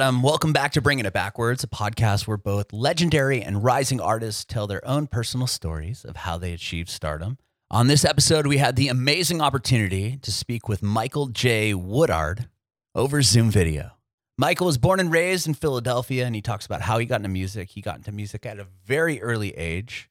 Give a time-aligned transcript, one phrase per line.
[0.00, 0.22] Adam.
[0.22, 4.66] Welcome back to Bringing It Backwards, a podcast where both legendary and rising artists tell
[4.66, 7.36] their own personal stories of how they achieved stardom.
[7.70, 11.74] On this episode, we had the amazing opportunity to speak with Michael J.
[11.74, 12.48] Woodard
[12.94, 13.90] over Zoom video.
[14.38, 17.28] Michael was born and raised in Philadelphia, and he talks about how he got into
[17.28, 17.68] music.
[17.68, 20.08] He got into music at a very early age.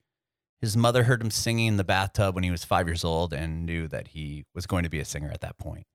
[0.62, 3.66] His mother heard him singing in the bathtub when he was five years old and
[3.66, 5.88] knew that he was going to be a singer at that point.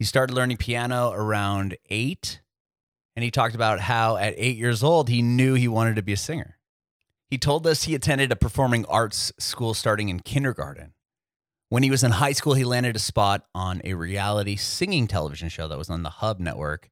[0.00, 2.40] He started learning piano around eight,
[3.16, 6.12] and he talked about how at eight years old, he knew he wanted to be
[6.12, 6.58] a singer.
[7.30, 10.94] He told us he attended a performing arts school starting in kindergarten.
[11.68, 15.48] When he was in high school, he landed a spot on a reality singing television
[15.48, 16.90] show that was on the Hub network.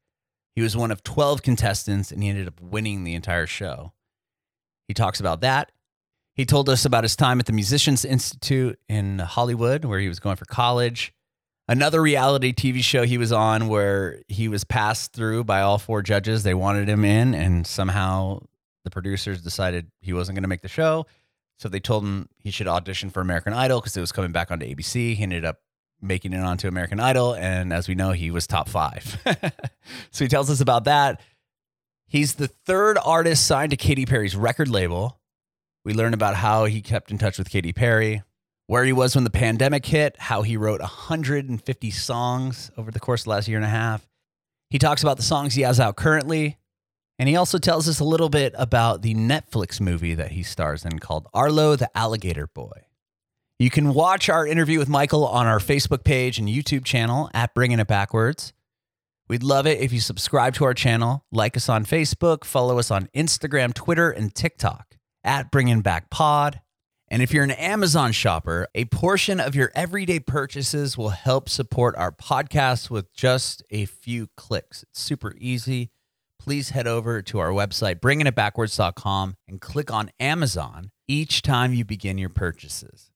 [0.54, 3.92] He was one of 12 contestants and he ended up winning the entire show.
[4.88, 5.72] He talks about that.
[6.34, 10.18] He told us about his time at the Musicians Institute in Hollywood, where he was
[10.18, 11.12] going for college
[11.72, 16.02] another reality TV show he was on where he was passed through by all four
[16.02, 16.42] judges.
[16.42, 18.40] They wanted him in, and somehow
[18.84, 21.06] the producers decided he wasn't going to make the show.
[21.58, 24.50] So they told him he should audition for American Idol because it was coming back
[24.50, 25.14] onto ABC.
[25.14, 25.60] He ended up
[26.02, 27.34] making it onto American Idol.
[27.34, 29.18] And as we know, he was top five.
[30.10, 31.22] so he tells us about that.
[32.06, 35.20] He's the third artist signed to Katy Perry's record label.
[35.86, 38.22] We learn about how he kept in touch with Katy Perry,
[38.72, 43.20] where he was when the pandemic hit, how he wrote 150 songs over the course
[43.20, 44.08] of the last year and a half.
[44.70, 46.56] He talks about the songs he has out currently,
[47.18, 50.86] and he also tells us a little bit about the Netflix movie that he stars
[50.86, 52.86] in called Arlo the Alligator Boy.
[53.58, 57.54] You can watch our interview with Michael on our Facebook page and YouTube channel at
[57.54, 58.54] Bringing It Backwards.
[59.28, 62.90] We'd love it if you subscribe to our channel, like us on Facebook, follow us
[62.90, 66.62] on Instagram, Twitter, and TikTok at Bringing Back Pod.
[67.12, 71.94] And if you're an Amazon shopper, a portion of your everyday purchases will help support
[71.98, 74.82] our podcast with just a few clicks.
[74.82, 75.90] It's super easy.
[76.38, 82.16] Please head over to our website, bringingitbackwards.com, and click on Amazon each time you begin
[82.16, 83.10] your purchases.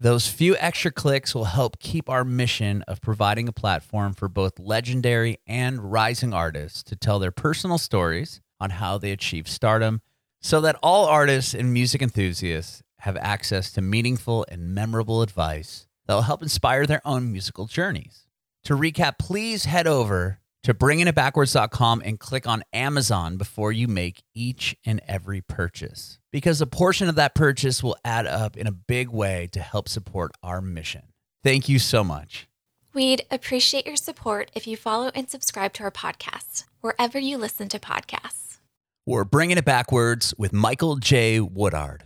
[0.00, 4.58] Those few extra clicks will help keep our mission of providing a platform for both
[4.58, 10.00] legendary and rising artists to tell their personal stories on how they achieve stardom
[10.40, 16.14] so that all artists and music enthusiasts have access to meaningful and memorable advice that
[16.14, 18.28] will help inspire their own musical journeys.
[18.64, 24.76] To recap, please head over to bringingitbackwards.com and click on Amazon before you make each
[24.86, 29.08] and every purchase because a portion of that purchase will add up in a big
[29.08, 31.02] way to help support our mission.
[31.42, 32.46] Thank you so much.
[32.94, 37.68] We'd appreciate your support if you follow and subscribe to our podcast wherever you listen
[37.70, 38.58] to podcasts.
[39.04, 41.40] We're bringing it backwards with Michael J.
[41.40, 42.04] Woodard.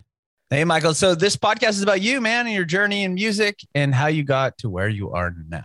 [0.48, 0.94] Hey, Michael.
[0.94, 4.22] So this podcast is about you, man, and your journey in music and how you
[4.22, 5.64] got to where you are now.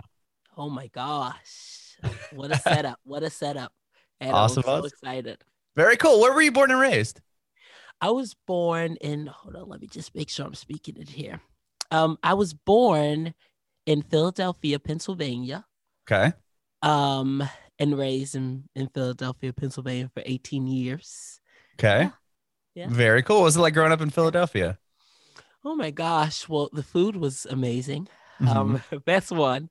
[0.58, 1.98] Oh my gosh.
[2.32, 3.00] What a setup.
[3.04, 3.72] what a setup.
[4.20, 4.64] And awesome.
[4.66, 5.38] I'm so excited.
[5.76, 6.20] Very cool.
[6.20, 7.22] Where were you born and raised?
[8.02, 11.42] I was born in, hold on, let me just make sure I'm speaking it here.
[11.92, 13.36] Um, I was born
[13.86, 15.64] in Philadelphia, Pennsylvania.
[16.10, 16.34] Okay.
[16.82, 17.48] Um,
[17.78, 21.40] and raised in, in Philadelphia, Pennsylvania for 18 years.
[21.76, 22.06] Okay.
[22.06, 22.10] Yeah.
[22.76, 22.88] Yeah.
[22.90, 23.38] Very cool.
[23.38, 24.78] What was it like growing up in Philadelphia?
[25.64, 26.48] Oh my gosh.
[26.50, 28.04] Well, the food was amazing.
[28.06, 28.18] Mm-hmm.
[28.48, 29.70] Um, best one.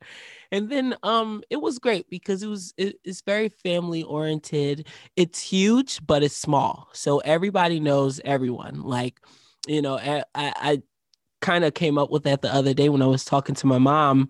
[0.53, 4.87] And then um it was great because it was it, it's very family oriented.
[5.17, 6.89] It's huge, but it's small.
[6.93, 8.83] So everybody knows everyone.
[8.83, 9.21] Like,
[9.67, 10.83] you know, I, I
[11.41, 13.79] kind of came up with that the other day when I was talking to my
[13.79, 14.29] mom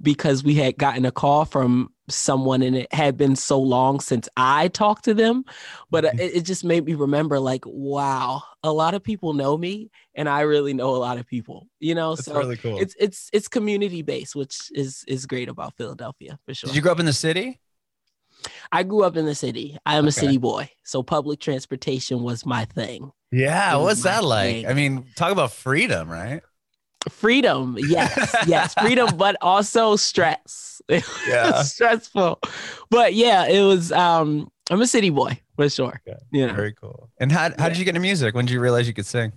[0.00, 4.28] because we had gotten a call from someone and it had been so long since
[4.36, 5.44] I talked to them.
[5.90, 6.18] But mm-hmm.
[6.18, 10.28] it, it, just made me remember, like, wow, a lot of people know me and
[10.28, 12.14] I really know a lot of people, you know?
[12.14, 12.78] That's so really cool.
[12.78, 16.68] It's it's it's community based, which is is great about Philadelphia for sure.
[16.68, 17.60] Did you grow up in the city?
[18.70, 19.78] I grew up in the city.
[19.86, 20.08] I am okay.
[20.08, 20.70] a city boy.
[20.84, 23.10] So public transportation was my thing.
[23.32, 23.76] Yeah.
[23.76, 24.56] What's that like?
[24.56, 24.66] Thing.
[24.66, 26.42] I mean, talk about freedom, right?
[27.08, 30.80] Freedom yes yes freedom but also stress.
[30.88, 31.62] Yeah.
[31.62, 32.40] Stressful.
[32.90, 36.54] But yeah it was um i'm a city boy for sure yeah you know?
[36.54, 37.10] very cool.
[37.18, 38.34] And how, how did you get into music?
[38.34, 39.32] When did you realize you could sing?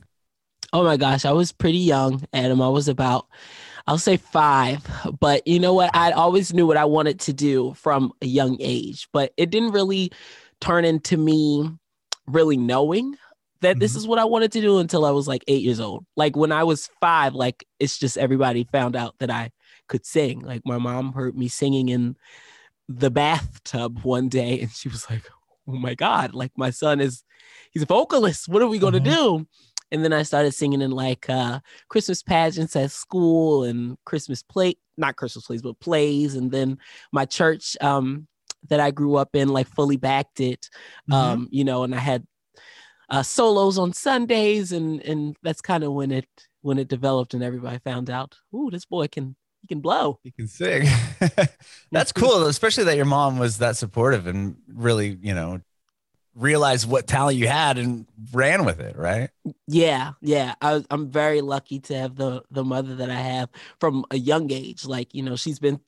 [0.74, 2.62] Oh my gosh i was pretty young adam.
[2.62, 3.28] I was about
[3.88, 4.86] i'll say five
[5.20, 5.96] but you know what?
[5.96, 9.72] I always knew what i wanted to do from a young age but it didn't
[9.72, 10.12] really
[10.62, 11.70] turn into me
[12.28, 13.16] really knowing
[13.62, 13.80] that mm-hmm.
[13.80, 16.06] this is what I wanted to do until I was like eight years old.
[16.16, 19.52] Like when I was five, like it's just everybody found out that I
[19.88, 20.42] could sing.
[20.42, 22.16] Like my mom heard me singing in
[22.88, 25.24] the bathtub one day and she was like,
[25.68, 27.24] Oh my God, like my son is,
[27.72, 28.50] he's a vocalist.
[28.50, 29.44] What are we going to mm-hmm.
[29.44, 29.48] do?
[29.92, 31.60] And then I started singing in like uh,
[31.90, 36.36] Christmas pageants at school and Christmas play, not Christmas plays, but plays.
[36.36, 36.78] And then
[37.12, 38.28] my church um,
[38.70, 40.70] that I grew up in like fully backed it.
[41.10, 41.14] Mhm.
[41.14, 42.26] Um, you know, and I had
[43.10, 46.28] uh, solos on Sundays, and and that's kind of when it
[46.62, 50.20] when it developed, and everybody found out, ooh, this boy can he can blow.
[50.24, 50.88] he can sing.
[51.92, 55.60] That's cool, especially that your mom was that supportive and really, you know,
[56.34, 59.30] realized what talent you had and ran with it, right?
[59.68, 60.56] Yeah, yeah.
[60.62, 64.50] I, I'm very lucky to have the the mother that I have from a young
[64.52, 64.86] age.
[64.86, 65.82] Like, you know, she's been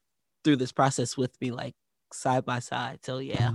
[0.44, 1.76] through this process with me, like
[2.12, 3.00] side by side.
[3.04, 3.52] So yeah,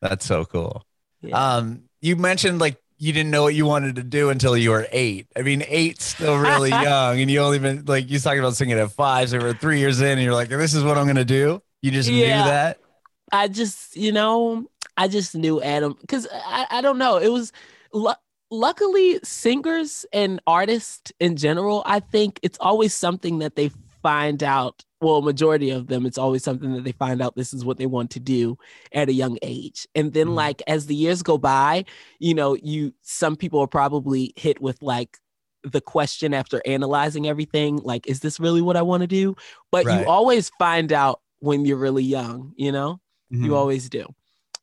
[0.00, 0.86] That's so cool.
[1.20, 1.56] yeah.
[1.56, 4.86] Um, you mentioned like you didn't know what you wanted to do until you were
[4.90, 5.26] eight.
[5.36, 8.78] I mean, eight's still really young, and you only been like you talking about singing
[8.78, 11.24] at five, so we're three years in, and you're like, "This is what I'm gonna
[11.24, 12.38] do." You just Yeah.
[12.38, 12.78] knew that.
[13.30, 14.66] I just, you know,
[14.96, 17.18] I just knew Adam because I, I don't know.
[17.18, 17.52] It was
[17.92, 18.14] lu-
[18.50, 21.82] luckily singers and artists in general.
[21.86, 23.70] I think it's always something that they
[24.02, 24.84] find out.
[25.00, 27.86] Well, majority of them, it's always something that they find out this is what they
[27.86, 28.58] want to do
[28.92, 29.86] at a young age.
[29.94, 30.34] And then, Mhm.
[30.34, 31.84] like as the years go by,
[32.18, 35.18] you know, you some people are probably hit with like
[35.62, 39.36] the question after analyzing everything, like, is this really what I want to do?
[39.70, 40.00] But Right.
[40.00, 43.00] you always find out when you're really young, you know.
[43.30, 43.56] You Mhm.
[43.56, 44.06] always do.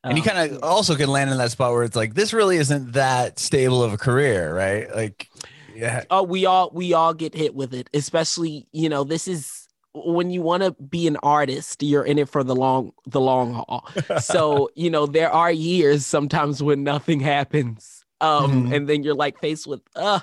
[0.03, 2.31] and you Um, kind of also can land in that spot where it's like this
[2.33, 4.93] really isn't that stable of a career, right?
[4.95, 5.29] Like,
[5.73, 9.64] yeah, oh, we all we all get hit with it, especially you know this is
[9.95, 13.53] when you want to be an artist, you're in it for the long the long
[13.53, 13.87] haul.
[14.19, 18.75] So you know there are years sometimes when nothing happens, um, Mhm.
[18.75, 20.19] and then you're like faced with, uh,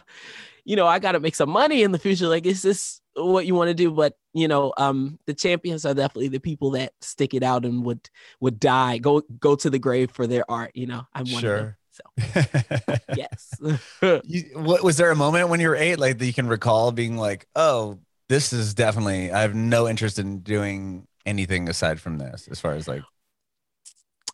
[0.64, 2.28] you know, I got to make some money in the future.
[2.28, 3.90] Like, is this what you want to do?
[3.90, 7.84] But you know, um, the champions are definitely the people that stick it out and
[7.84, 8.08] would
[8.40, 10.72] would die, go go to the grave for their art.
[10.74, 11.76] You know, I'm one of them.
[11.92, 12.02] So
[13.16, 13.60] yes.
[14.24, 16.92] you, what was there a moment when you were eight, like that you can recall
[16.92, 17.98] being like, "Oh,
[18.32, 22.72] this is definitely I have no interest in doing anything aside from this." As far
[22.72, 23.02] as like,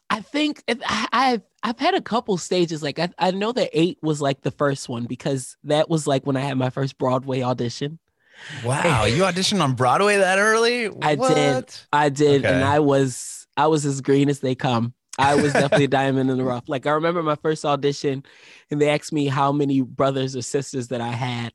[0.08, 2.80] I think I've I've had a couple stages.
[2.82, 6.26] Like I, I know that eight was like the first one because that was like
[6.26, 7.98] when I had my first Broadway audition.
[8.64, 10.88] wow, you auditioned on Broadway that early?
[11.02, 11.74] I did.
[11.92, 14.94] I did, and I was I was as green as they come.
[15.18, 16.68] I was definitely a diamond in the rough.
[16.68, 18.22] Like I remember my first audition,
[18.70, 21.52] and they asked me how many brothers or sisters that I had,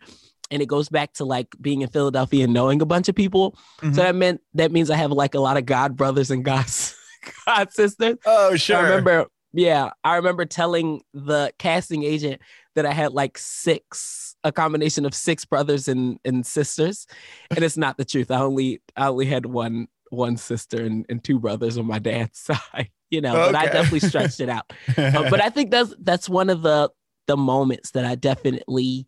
[0.53, 3.57] and it goes back to like being in Philadelphia and knowing a bunch of people.
[3.81, 3.95] Mhm.
[3.95, 6.65] So that meant that means I have like a lot of god brothers and god
[7.45, 8.17] god sisters.
[8.25, 8.77] Oh, sure.
[8.77, 12.41] I remember, yeah, I remember telling the casting agent
[12.75, 17.07] that I had like six, a combination of six brothers and, and sisters,
[17.51, 18.31] and it's not the truth.
[18.31, 22.39] I only I only had one one sister and, and two brothers on my dad's
[22.39, 23.33] side, you know.
[23.33, 24.71] But I definitely stretched it out.
[24.95, 26.89] Uh, but I think that's that's one of the
[27.27, 29.07] the moments that I definitely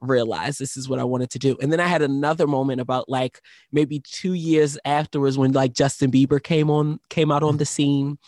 [0.00, 1.56] realized this is what I wanted to do.
[1.60, 3.40] And then I had another moment about like
[3.72, 8.18] maybe two years afterwards when like Justin Bieber came on came out on the scene.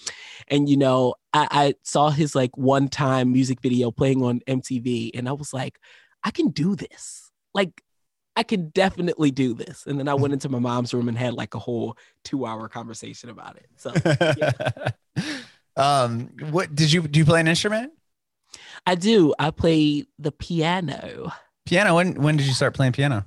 [0.49, 5.11] And you know, I, I saw his like one time music video playing on MTV
[5.15, 5.79] and I was like,
[6.23, 7.31] I can do this.
[7.55, 7.83] Like
[8.37, 9.85] I can definitely do this.
[9.87, 12.69] And then I went into my mom's room and had like a whole two hour
[12.69, 13.67] conversation about it.
[13.77, 13.93] So
[15.77, 17.21] um, what did you do?
[17.21, 17.93] You play an instrument?
[18.87, 19.35] I do.
[19.39, 21.33] I play the piano.
[21.67, 21.97] Piano.
[21.97, 23.27] When when did you start playing piano?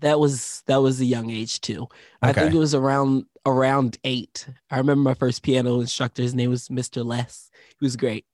[0.00, 1.88] that was that was a young age too.
[2.22, 4.48] I think it was around around eight.
[4.70, 6.22] I remember my first piano instructor.
[6.22, 7.04] His name was Mr.
[7.04, 7.50] Less.
[7.78, 8.24] He was great.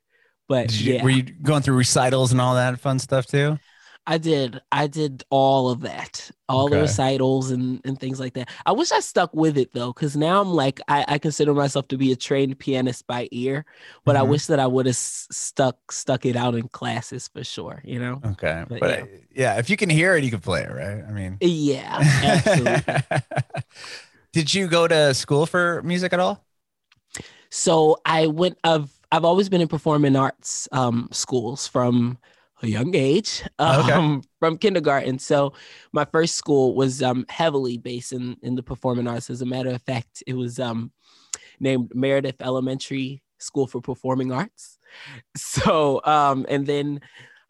[0.48, 3.58] But you, yeah, Were you going through recitals and all that fun stuff too?
[4.06, 4.60] I did.
[4.70, 8.50] I did all of that, all the recitals and and things like that.
[8.66, 11.88] I wish I stuck with it though, because now I'm like I, I consider myself
[11.88, 13.64] to be a trained pianist by ear,
[14.04, 14.28] but I Mhm.
[14.28, 17.80] wish that I would have stuck stuck it out in classes for sure.
[17.84, 18.24] You know?
[18.24, 19.58] Okay, but, But uh, yeah.
[19.58, 21.04] if you can hear it, you can play it, right?
[21.06, 23.04] I mean, Yeah, absolutely.
[24.32, 26.44] did you go to school for music at all?
[27.50, 28.58] So I went.
[28.64, 32.18] I've I've always been in performing arts um, schools from
[32.64, 33.92] a young age, Okay.
[33.92, 35.18] um, from kindergarten.
[35.18, 35.52] So
[35.92, 39.30] my first school was um, heavily based in in the performing arts.
[39.30, 40.90] As a matter of fact, it was um,
[41.60, 44.78] named Meredith Elementary School for Performing Arts.
[45.36, 47.00] So um, and then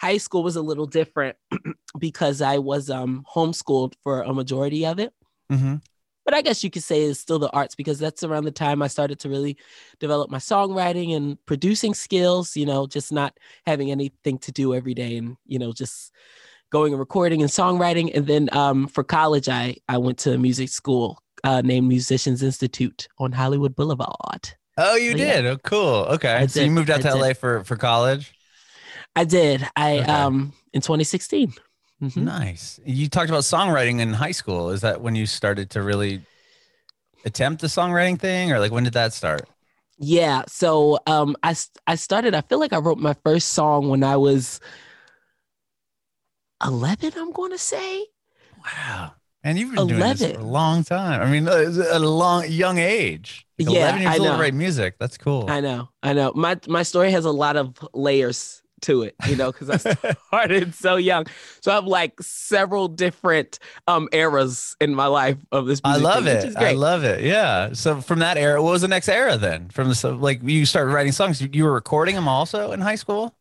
[0.00, 1.37] high school was a little different
[1.99, 5.12] because I was um, homeschooled for a majority of it
[5.52, 5.76] Mm-hmm.
[6.24, 8.82] But I guess you could say it's still the arts because that's around the time
[8.82, 9.56] I started to really
[10.00, 14.94] develop my songwriting and producing skills, you know, just not having anything to do every
[14.94, 16.12] day and, you know, just
[16.70, 18.14] going and recording and songwriting.
[18.14, 22.42] And then um, for college, I, I went to a music school uh, named Musicians
[22.42, 24.54] Institute on Hollywood Boulevard.
[24.76, 25.36] Oh, you So, yeah.
[25.42, 25.46] did.
[25.46, 26.06] Oh, cool.
[26.16, 27.14] Okay, I so you moved out I to did.
[27.14, 28.34] LA for for college.
[29.16, 29.66] I did.
[29.76, 30.12] I, Okay.
[30.12, 31.54] um, in 2016.
[32.02, 32.16] Mhm.
[32.16, 32.80] Nice.
[32.84, 34.70] You talked about songwriting in high school.
[34.70, 36.22] Is that when you started to really
[37.24, 39.48] attempt the songwriting thing, or like when did that start?
[39.98, 40.42] Yeah.
[40.48, 41.54] So um I
[41.86, 44.60] I started I feel like I wrote my first song when I was
[46.64, 48.06] 11 I'm going to say.
[48.64, 49.14] Wow.
[49.42, 51.20] And you've been doing this for a long time.
[51.20, 53.46] I mean, uh, a long, young age.
[53.58, 54.94] Like Yeah, 11 years I old to write music.
[54.98, 55.50] That's cool.
[55.50, 55.90] I know.
[56.02, 56.32] I know.
[56.34, 59.76] My my story has a lot of layers to it, you know, cuz I
[60.28, 61.26] started so young.
[61.60, 66.24] So I have like several different um eras in my life of this I love
[66.24, 66.56] thing, it.
[66.56, 67.22] I love it.
[67.22, 67.72] Yeah.
[67.72, 69.68] So from that era, what was the next era then?
[69.70, 71.40] From the so like you started writing songs.
[71.40, 73.34] You, were recording them also in high school.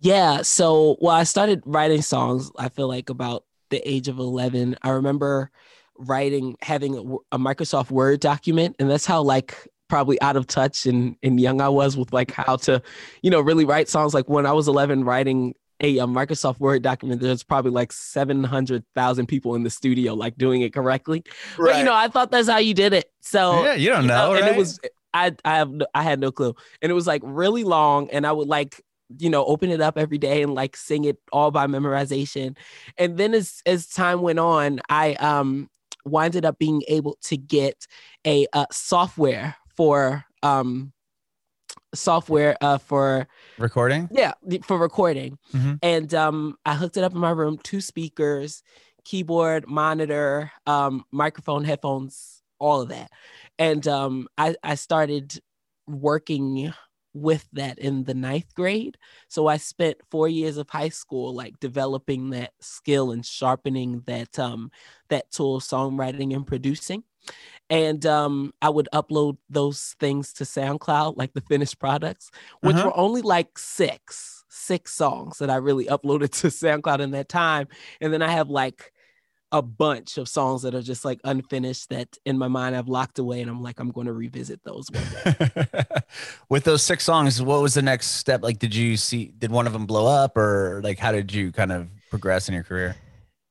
[0.00, 0.42] Yeah.
[0.42, 4.76] So, well, I started writing songs, I feel like about the age of 11.
[4.82, 5.50] I remember
[5.98, 8.76] writing, having a Microsoft Word document.
[8.78, 12.30] And that's how, like, probably out of touch and, and young I was with, like,
[12.30, 12.82] how to,
[13.22, 14.14] you know, really write songs.
[14.14, 19.26] Like, when I was 11, writing a, a Microsoft Word document, there's probably like 700,000
[19.26, 21.24] people in the studio, like, doing it correctly.
[21.58, 23.10] But, you know, I thought that's how you did it.
[23.20, 24.80] So, yeah, you don't you know, and it was
[25.12, 28.32] I I have I had no clue, and it was like really long, and I
[28.32, 28.82] would like
[29.18, 32.56] you know open it up every day and like sing it all by memorization,
[32.96, 35.68] and then as as time went on, I um
[36.04, 37.86] winded up being able to get
[38.26, 40.92] a uh, software for um
[41.94, 44.06] software uh for recording.
[44.12, 45.78] yeah for recording Mhm.
[45.82, 48.62] and um i hooked it up in my room two speakers
[49.06, 53.10] keyboard monitor um microphone headphones all of that
[53.58, 55.40] and um i i started
[55.86, 56.74] working
[57.14, 61.58] with that in the ninth grade so i spent four years of high school like
[61.58, 64.70] developing that skill and sharpening that um
[65.08, 67.02] that tool songwriting and producing
[67.68, 72.86] and um i would upload those things to soundcloud like the finished products which Uh-huh.
[72.86, 77.68] were only like six six songs that i really uploaded to soundcloud in that time
[78.00, 78.92] and then i have like
[79.52, 83.18] a bunch of songs that are just like unfinished that in my mind I've locked
[83.18, 84.88] away and I'm like I'm going to revisit those.
[86.48, 88.42] With those six songs, what was the next step?
[88.42, 89.32] Like, did you see?
[89.38, 92.54] Did one of them blow up, or like, how did you kind of progress in
[92.54, 92.96] your career?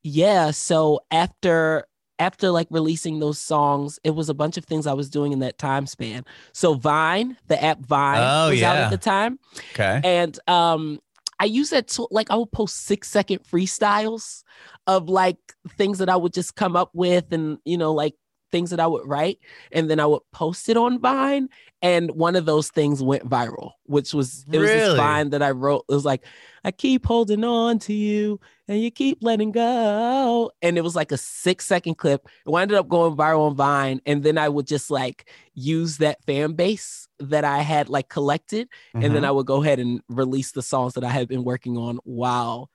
[0.04, 1.86] yeah, so after
[2.20, 5.40] after like releasing those songs, it was a bunch of things I was doing in
[5.40, 6.26] that time span.
[6.54, 9.40] So Vine, the app Vine Oh, was out at the time
[9.74, 10.02] Okay.
[10.04, 11.00] and um
[11.42, 14.44] I use that to like I would post six second freestyles
[14.88, 15.38] of like
[15.78, 18.16] things that I would just come up with and you know like
[18.52, 19.40] things that I would write
[19.72, 21.50] and then I would post it on Vine
[21.82, 24.80] and one of those things went viral which was it was Really?
[24.80, 26.26] this Vine that I wrote it was like
[26.64, 31.12] I keep holding on to you and you keep letting go and it was like
[31.12, 34.68] a 6 second clip it ended up going viral on Vine and then I would
[34.68, 39.26] just like use that fan base that I had like collected and then Mhm.
[39.28, 42.70] I would go ahead and release the songs that I had been working on while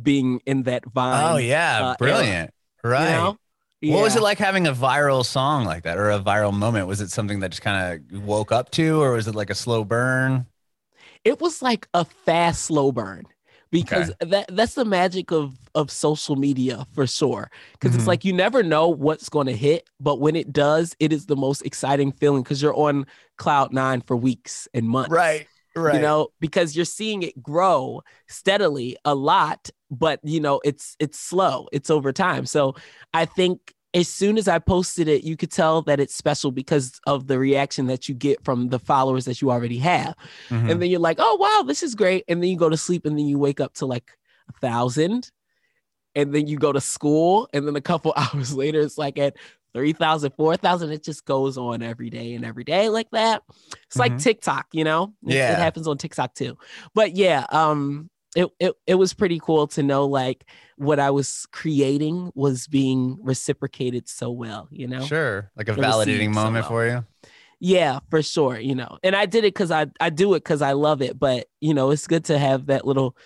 [0.00, 1.34] being in that Vine.
[1.34, 2.50] oh yeah, uh, brilliant.
[2.82, 3.12] you Right.
[3.12, 3.36] know?
[3.84, 6.86] What was it like having a viral song like that or a viral moment?
[6.86, 9.54] Was it something that just kind of woke up to, or was it like a
[9.54, 10.46] slow burn?
[11.24, 13.24] It was like a fast slow burn
[13.70, 17.50] because that that's the magic of of social media for sure.
[17.72, 17.98] Because Mhm.
[18.00, 21.26] it's like you never know what's going to hit, but when it does, it is
[21.26, 23.06] the most exciting feeling because you're on
[23.38, 25.12] cloud nine for weeks and months.
[25.12, 25.46] Right.
[25.74, 25.94] Right.
[25.94, 31.18] you know because you're seeing it grow steadily a lot but you know it's it's
[31.20, 32.46] slow it's over time.
[32.46, 32.74] So
[33.14, 36.98] i think as soon as i posted it you could tell that it's special because
[37.06, 40.14] of the reaction that you get from the followers that you already have.
[40.48, 40.70] Mhm.
[40.70, 42.24] and then you're like oh wow this is great.
[42.28, 44.10] And then you go to sleep and then you wake up to like
[44.48, 45.30] a thousand.
[46.14, 49.36] And then you go to school and then a couple hours later it's like at
[49.74, 53.42] 3000 4000 it just goes on every day and every day like that.
[53.88, 54.22] It's like Mhm.
[54.22, 55.14] tiktok you know?
[55.26, 55.52] It- Yeah.
[55.52, 56.56] it happens on tiktok too.
[56.94, 60.44] But yeah um it, it it was pretty cool to know like
[60.76, 65.50] what i was creating was being reciprocated so well you know Sure.
[65.56, 66.70] Like a validating so moment well.
[66.70, 67.04] for you.
[67.60, 70.62] yeah for sure you know and i did it because i i do it because
[70.62, 73.16] i love it but you know it's good to have that little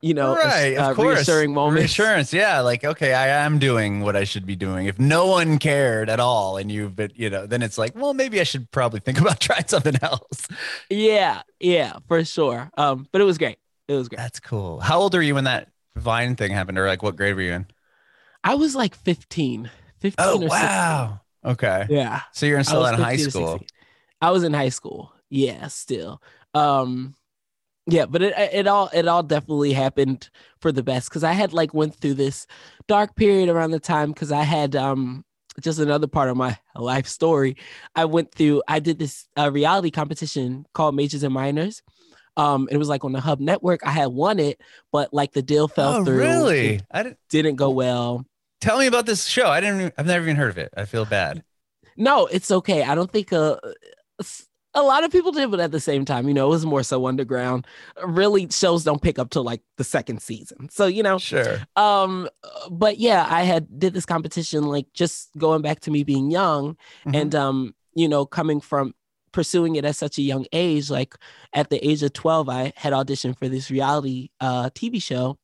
[0.00, 0.76] you know right.
[0.76, 1.16] Of uh, course.
[1.16, 2.30] reassuring moment Reassurance.
[2.34, 2.60] Yeah.
[2.60, 4.84] Like, okay, I am doing what I should be doing.
[4.86, 8.12] If no one cared at all and you've been, you know, then it's like, well,
[8.12, 10.46] maybe I should probably think about trying something else.
[10.90, 13.56] yeah yeah for sure um but it was great
[13.88, 14.80] it was great That's cool.
[14.80, 16.78] How old are you when that Vine thing happened?
[16.78, 17.66] Or like what grade were you in?
[18.42, 20.48] i was like 15 15 Oh, or 16.
[20.50, 21.20] wow.
[21.44, 21.86] Okay.
[21.88, 23.60] yeah So you're still in high school.
[24.20, 25.12] I was in high school.
[25.30, 26.22] Yeah, still.
[26.54, 27.14] Um
[27.86, 31.52] yeah, but it it all it all definitely happened for the best cuz I had
[31.52, 32.46] like went through this
[32.88, 35.24] dark period around the time cuz I had um
[35.60, 37.56] just another part of my life story.
[37.94, 41.82] I went through I did this uh, reality competition called Majors and Minors.
[42.36, 43.80] Um it was like on the Hub network.
[43.86, 44.60] I had won it,
[44.92, 46.18] but like the deal fell Oh, through.
[46.18, 46.74] really?
[46.76, 48.24] It I didn't didn't go well.
[48.60, 49.48] tell me about this show.
[49.48, 50.72] I didn't, I've never even heard of it.
[50.76, 51.44] I feel bad.
[51.96, 52.82] No, it's okay.
[52.82, 53.56] I don't think uh
[54.76, 56.82] a lot of people did, but at the same time, you know, it was more
[56.82, 57.64] so underground.
[58.04, 60.68] Really, shows don't pick up till like the second season.
[60.68, 61.60] So, you know, Sure.
[61.76, 62.28] um,
[62.70, 66.76] but yeah, I had did this competition, like just going back to me being young
[67.06, 67.14] Mhm.
[67.20, 68.94] and um, you know, coming from
[69.34, 71.14] pursuing it at such a young age, like
[71.52, 75.36] at the age of 12, I had auditioned for this reality uh TV show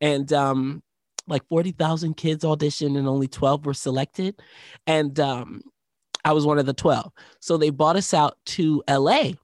[0.00, 0.82] and um
[1.28, 4.40] like 40,000 kids auditioned and only 12 were selected.
[4.86, 5.62] And um
[6.24, 7.12] I was one of the 12.
[7.40, 9.34] So they bought us out to LA.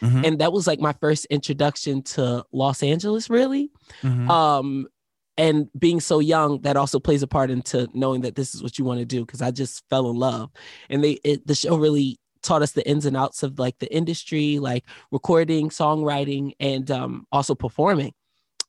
[0.00, 0.26] Mhm.
[0.26, 3.70] And that was like my first introduction to Los Angeles, really.
[4.02, 4.30] Mhm.
[4.30, 4.86] Um,
[5.36, 8.78] and being so young, that also plays a part into knowing that this is what
[8.78, 9.26] you want to do.
[9.26, 10.50] Cause I just fell in love.
[10.88, 13.94] And they it, the show really taught us the ins and outs of like the
[13.94, 18.12] industry, like recording, songwriting, and um also performing.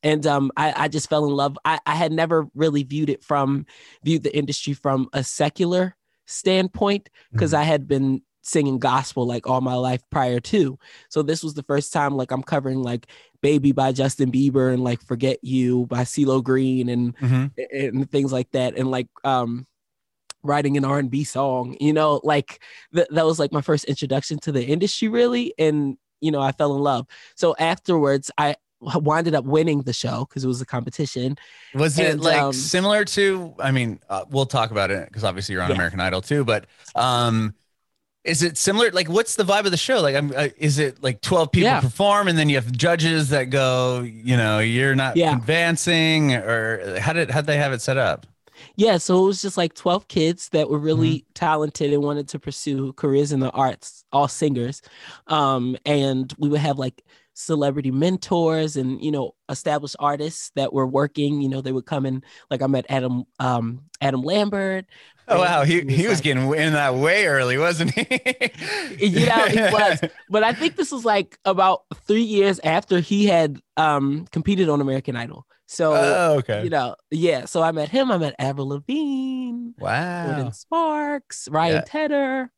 [0.03, 1.57] And um, I, I just fell in love.
[1.63, 3.67] I, I had never really viewed it from
[4.03, 9.61] viewed the industry from a secular standpoint because I had been singing gospel like all
[9.61, 10.79] my life prior to.
[11.09, 13.05] So this was the first time like I'm covering like
[13.41, 17.51] Baby by Justin Bieber and like Forget You by CeeLo Green and Mhm.
[17.71, 19.67] and things like that and like um
[20.43, 22.61] writing an R&B song, you know, like
[22.93, 26.51] th- that was like my first introduction to the industry really and you know, I
[26.51, 27.07] fell in love.
[27.35, 31.37] So afterwards I winded up winning the show because it was a competition.
[31.73, 33.53] Was it like um, similar to?
[33.59, 35.75] I mean, uh, we'll talk about it because obviously you're on Yeah.
[35.75, 36.43] American Idol too.
[36.43, 37.53] But um,
[38.23, 38.91] is it similar?
[38.91, 39.99] Like, what's the vibe of the show?
[40.01, 41.81] Like, I'm, uh, is it like 12 people Yeah.
[41.81, 45.35] perform and then you have judges that go, you know, you're not Yeah.
[45.35, 48.27] advancing, or how did how they have it set up?
[48.81, 51.33] Yeah, so it was just like 12 kids that were really Mm-hmm.
[51.35, 54.81] talented and wanted to pursue careers in the arts, all singers.
[55.27, 57.03] Um, and we would have like
[57.33, 62.05] celebrity mentors and, you know, established artists that were working, you know, they would come
[62.05, 64.85] in, like I met Adam, um, Adam Lambert.
[65.27, 68.05] Oh wow, he, And was he was like- getting in that way early, wasn't he?
[68.99, 69.99] You know, he was.
[70.29, 74.81] But I think this was like about three years after he had um competed on
[74.81, 75.45] American Idol.
[75.71, 76.63] So Oh, okay.
[76.65, 77.45] you know, yeah.
[77.45, 80.49] So I met him, I met Avril Lavigne, Wow.
[80.51, 81.81] Sparks, Ryan Yeah.
[81.81, 82.51] Tedder.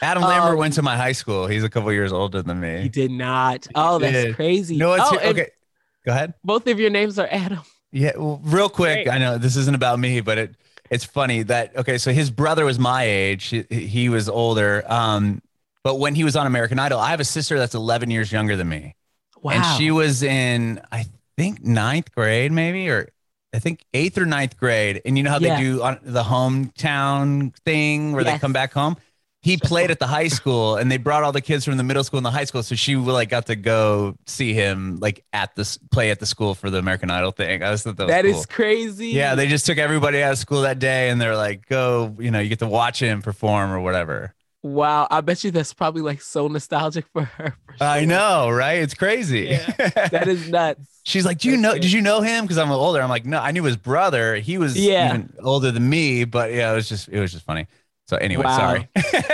[0.00, 1.46] Adam Lambert Um, went to my high school.
[1.48, 2.82] He's a couple years older than me.
[2.82, 3.66] He did not.
[3.74, 4.36] Oh, that's did.
[4.36, 4.76] crazy.
[4.76, 5.48] No, it's oh, okay.
[6.06, 6.34] Go ahead.
[6.44, 7.60] Both of your names are Adam.
[7.92, 9.06] Yeah, well, real quick.
[9.06, 9.08] Great.
[9.14, 10.54] I know this isn't about me, but it
[10.90, 11.98] it's funny that okay.
[11.98, 13.46] So his brother was my age.
[13.46, 14.84] He, he was older.
[14.86, 15.42] Um,
[15.82, 18.54] but when he was on American Idol, I have a sister that's 11 years younger
[18.54, 18.94] than me,
[19.42, 19.52] Wow.
[19.52, 21.06] and she was in I
[21.36, 23.08] think ninth grade, maybe or
[23.52, 25.02] I think eighth or ninth grade.
[25.04, 25.56] And you know how Yeah.
[25.56, 28.96] they do on the hometown thing where they come back home.
[29.42, 32.04] He played at the high school, and they brought all the kids from the middle
[32.04, 32.62] school and the high school.
[32.62, 36.54] So she like got to go see him like at this play at the school
[36.54, 37.62] for the American Idol thing.
[37.62, 38.44] I thought that was That is cool.
[38.50, 39.08] crazy.
[39.08, 42.30] Yeah, they just took everybody out of school that day and they're like, go, you
[42.30, 44.34] know, you get to watch him perform or whatever.
[44.62, 45.08] Wow.
[45.10, 47.56] I bet you that's probably like so nostalgic for her.
[47.66, 47.86] for sure.
[47.86, 48.80] I know, right?
[48.82, 49.46] It's crazy.
[49.50, 50.86] Yeah, That is nuts.
[51.04, 51.82] She's like, do you That's know, good.
[51.82, 52.46] did you know him?
[52.46, 53.00] Cause I'm older.
[53.00, 54.36] I'm like, no, I knew his brother.
[54.36, 55.08] He was Yeah.
[55.14, 57.66] even older than me, but yeah, it was just, it was just funny.
[58.06, 58.56] So anyway, Wow.
[58.56, 58.88] sorry.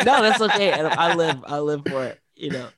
[0.04, 0.72] No, that's okay.
[0.72, 2.20] I live, I live for it.
[2.36, 2.68] You know,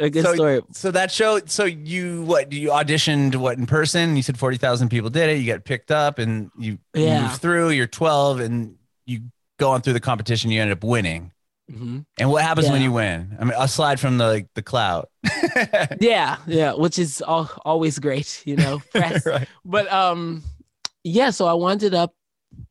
[0.00, 0.60] a good So- story.
[0.72, 4.16] so that show, so you, what, you auditioned what in person?
[4.16, 5.34] You said 40,000 people did it.
[5.38, 7.22] You got picked up and you, you Yeah.
[7.28, 8.74] move through, you're 12 and
[9.06, 9.20] you
[9.58, 10.50] go on through the competition.
[10.50, 11.30] You ended up winning.
[11.70, 12.04] Mhm.
[12.18, 13.36] And what happens when you win?
[13.38, 15.08] I mean, aside from the like the clout.
[16.00, 18.80] Yeah, yeah, which is all, always great, you know.
[18.92, 19.24] Press.
[19.26, 19.48] right.
[19.64, 20.42] But um,
[21.04, 21.30] yeah.
[21.30, 22.14] So I wound up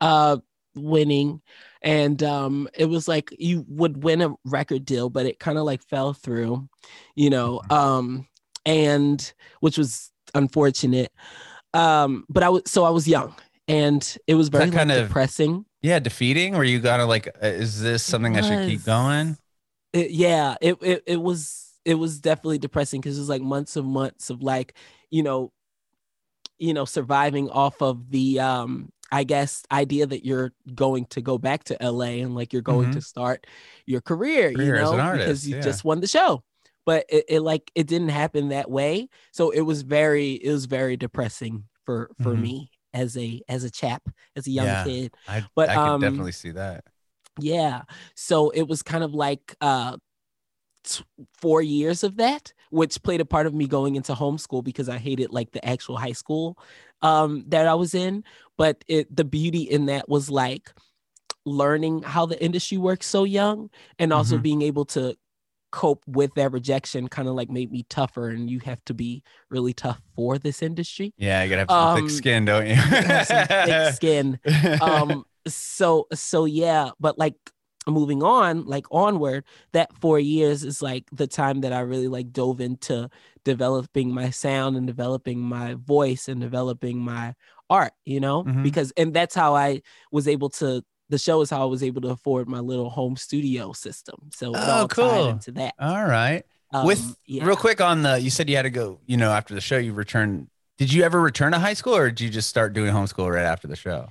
[0.02, 0.38] uh
[0.76, 1.42] winning,
[1.82, 5.66] and um, it was like you would win a record deal, but it kind of
[5.66, 6.68] like fell through,
[7.16, 7.62] you know.
[7.70, 8.28] Um,
[8.66, 11.12] and which was unfortunate.
[11.74, 13.36] Um, but I was so I was young,
[13.70, 15.66] and it was very that like, kind of- depressing.
[15.82, 16.56] Yeah, defeating.
[16.56, 19.38] Where you gotta like, uh, is this something I should keep going?
[19.94, 23.76] it, yeah it, it it was it was definitely depressing because it was like months
[23.78, 24.76] and months of like
[25.10, 25.52] you know
[26.60, 31.38] you know surviving off of the um i guess idea that you're going to go
[31.40, 32.94] back to la and like you're going Mhm.
[32.94, 33.48] to start
[33.88, 35.62] your career, Career you as know an artist, because you yeah.
[35.62, 36.44] just won the show
[36.86, 40.66] but it, it like it didn't happen that way so it was very it was
[40.66, 42.42] very depressing for for Mhm.
[42.42, 44.04] me as a as a chap
[44.36, 44.84] as a young Yeah.
[44.84, 46.84] kid I, But, I can um, definitely see that.
[47.40, 47.84] yeah.
[48.16, 49.98] So it was kind of like uh
[50.84, 51.04] t-
[51.42, 54.98] four years of that, which played a part of me going into homeschool because I
[54.98, 56.58] hated like the actual high school
[57.02, 58.24] um that I was in.
[58.58, 60.74] But it the beauty in that was like
[61.46, 64.44] learning how the industry works so young and also Mhm.
[64.44, 65.16] being able to
[65.72, 69.24] cope with that rejection kind of like made me tougher and you have to be
[69.50, 71.14] really tough for this industry.
[71.18, 72.74] Yeah, you gotta have some um, thick skin, don't you?
[72.74, 74.40] You have some thick skin
[74.82, 77.36] um so so yeah but like
[77.88, 82.32] moving on like onward that four years is like the time that i really like
[82.32, 83.10] dove into
[83.46, 87.34] developing my sound and developing my voice and developing my
[87.70, 88.62] art you know Mhm.
[88.64, 92.02] because and that's how i was able to the show is how i was able
[92.02, 95.10] to afford my little home studio system so Oh, all cool.
[95.10, 96.44] tied into that All right.
[96.72, 97.46] Um, With yeah.
[97.46, 99.00] real quick on the, you said you had to go.
[99.08, 100.50] You know, after the show, you returned.
[100.78, 103.44] Did you ever return to high school, or did you just start doing homeschool right
[103.44, 104.08] after the show?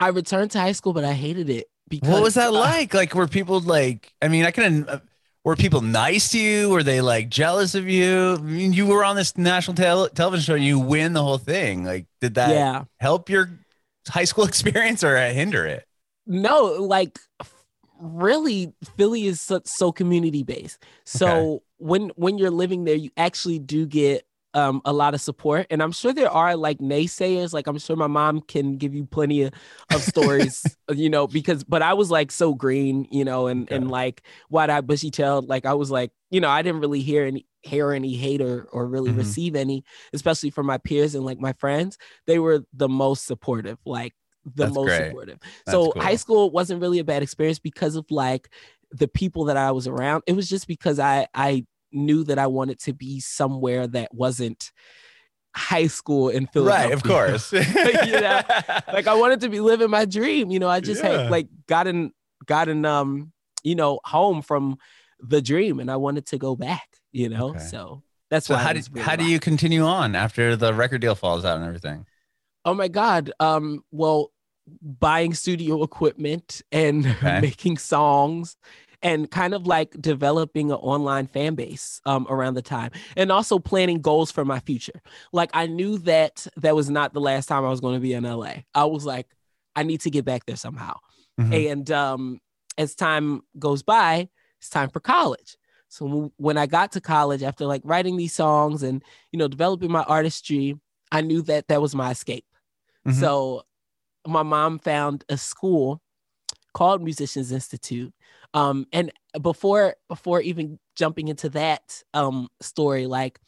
[0.00, 2.94] i returned to high school but i hated it because What was that uh, like?
[2.94, 4.12] Like, were people like?
[4.20, 4.88] I mean, I can.
[4.88, 4.98] Uh,
[5.44, 6.68] were people nice to you?
[6.70, 8.34] Were they like jealous of you?
[8.34, 11.38] I mean, you were on this national tel- television show and you win the whole
[11.38, 11.84] thing.
[11.84, 13.50] Like, did that yeah help your
[14.08, 15.84] high school experience or hinder it?
[16.30, 17.18] No like
[18.00, 21.64] really philly is so, so community based so Okay.
[21.78, 25.82] when when you're living there you actually do get um a lot of support and
[25.82, 29.42] i'm sure there are like naysayers like i'm sure my mom can give you plenty
[29.42, 29.52] of,
[29.90, 33.76] of stories you know because but i was like so green you know and Okay.
[33.76, 37.24] and like wide-eyed bushy tailed like i was like you know i didn't really hear
[37.24, 39.16] any hear any hate or, or really Mhm.
[39.18, 43.78] receive any especially from my peers and like my friends they were the most supportive
[43.84, 44.14] like
[44.44, 45.06] the That's most great.
[45.08, 46.02] supportive That's so cool.
[46.02, 48.48] high school wasn't really a bad experience because of like
[48.92, 50.22] the people that I was around.
[50.26, 54.70] It was just because I I knew that I wanted to be somewhere that wasn't
[55.54, 56.86] high school in Philadelphia.
[56.88, 57.52] Right, of course.
[58.06, 58.40] You know,
[58.92, 60.50] like I wanted to be living my dream.
[60.50, 61.22] You know, I just Yeah.
[61.24, 62.12] had like gotten
[62.46, 64.78] gotten um you know home from
[65.20, 66.88] the dream, and I wanted to go back.
[67.12, 67.58] You know, Okay.
[67.58, 68.60] so that's so why.
[68.62, 71.66] how do really how do you continue on after the record deal falls out and
[71.66, 72.06] everything?
[72.70, 73.32] Oh my God.
[73.40, 74.30] Um, well,
[74.80, 77.40] buying studio equipment and Okay.
[77.40, 78.56] making songs
[79.02, 83.58] and kind of like developing an online fan base um, around the time and also
[83.58, 85.02] planning goals for my future.
[85.32, 88.12] Like I knew that that was not the last time I was going to be
[88.12, 88.62] in LA.
[88.72, 89.26] I was like,
[89.74, 90.94] I need to get back there somehow.
[91.40, 91.70] Mhm.
[91.70, 92.38] And um,
[92.78, 94.28] as time goes by,
[94.60, 95.56] it's time for college.
[95.88, 99.02] So when I got to college, after like writing these songs and
[99.32, 100.78] you know developing my artistry,
[101.10, 102.44] I knew that that was my escape.
[103.06, 103.14] Mhm.
[103.14, 103.62] So
[104.26, 106.02] my mom found a school
[106.74, 108.12] called Musicians Institute.
[108.54, 113.40] Um, and before before even jumping into that um story, like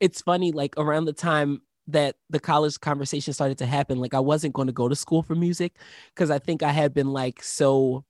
[0.00, 4.20] it's funny, like around the time that the college conversation started to happen, like I
[4.20, 5.76] wasn't going to go to school for music
[6.14, 8.04] because I think I had been like so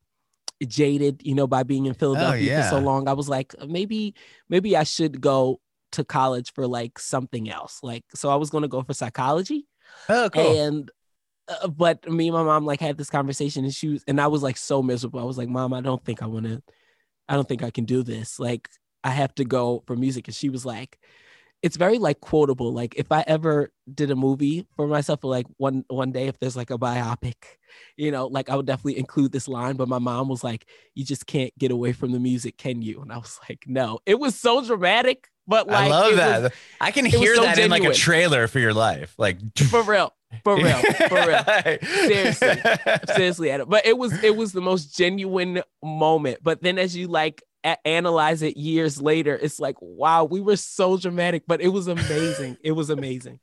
[0.67, 3.09] jaded, you know, by being in Philadelphia for so long.
[3.09, 4.15] I was like, maybe,
[4.49, 5.61] maybe I should go
[5.93, 7.81] to college for like something else.
[7.83, 9.67] Like, so I was going to go for psychology
[10.09, 10.61] oh, cool.
[10.61, 10.91] and
[11.49, 14.27] uh, but me and my mom like had this conversation and she was and I
[14.27, 15.21] was like so miserable.
[15.21, 16.63] I was like, "Mom, I don't think I want to
[17.29, 18.39] I don't think I can do this.
[18.39, 18.69] Like
[19.05, 20.99] I have to go for music." And she was like,
[21.63, 22.73] it's very like quotable.
[22.73, 26.39] Like if I ever did a movie for myself or like one one day if
[26.39, 27.35] there's like a biopic,
[27.97, 31.05] you know, like I would definitely include this line, but my mom was like, "You
[31.05, 34.21] just can't get away from the music, can you?" And I was like, "No." It
[34.21, 36.43] was so dramatic, but like I love that.
[36.43, 39.15] was I can hear so that in like a trailer for your life.
[39.19, 39.39] Like
[39.71, 40.13] for real.
[40.45, 40.77] For real.
[41.09, 41.45] For real.
[41.83, 42.61] Seriously.
[43.17, 43.69] seriously Adam.
[43.69, 47.43] but it was it was the most genuine moment but then as you like
[47.85, 52.57] analyze it years later it's like wow we were so dramatic but it was amazing
[52.63, 53.41] it was amazing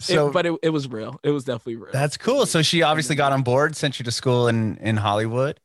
[0.00, 2.46] It- so but it, it was real it was definitely real that's cool.
[2.46, 5.60] So she obviously got on board, sent you to school in in Hollywood.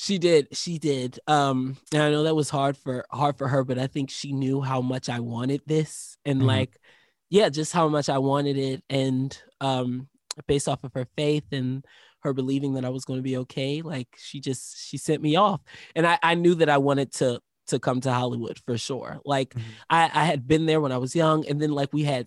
[0.00, 3.62] She did she did um and i know that was hard for hard for her
[3.64, 6.46] but i think she knew how much i wanted this and Mhm.
[6.46, 6.80] like
[7.28, 10.08] yeah just how much i wanted it and um
[10.46, 11.84] based off of her faith and
[12.20, 15.36] her believing that i was going to be okay like she just she sent me
[15.36, 15.60] off
[15.94, 19.52] and i i knew that i wanted to to come to hollywood for sure like
[19.54, 19.62] Mhm.
[19.90, 22.26] i i had been there when i was young and then like we had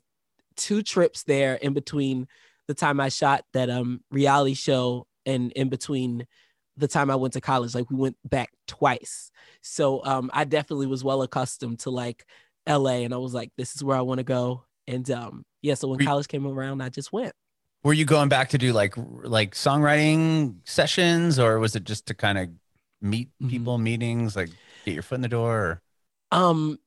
[0.55, 2.27] two trips there in between
[2.67, 6.27] the time i shot that um reality show and in between
[6.77, 7.75] the time I went to college.
[7.75, 9.31] Like we went back twice.
[9.61, 12.25] So um I definitely was well accustomed to like
[12.65, 14.65] LA and I was like, this is where I want to go.
[14.87, 17.33] And um yeah, so when Re- college came around, I just went.
[17.83, 22.13] Were you going back to do like like songwriting sessions, or was it just to
[22.13, 22.49] kind of
[23.01, 23.49] meet Mhm.
[23.49, 24.49] people, meetings, like
[24.85, 25.51] get your foot in the door?
[25.59, 25.81] Or?
[26.31, 26.79] Um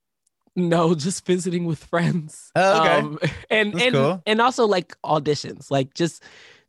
[0.57, 2.53] no, just visiting with friends.
[2.55, 2.99] Oh, okay.
[3.01, 3.19] Um
[3.51, 4.23] and That's and cool.
[4.27, 6.23] and also like auditions, like just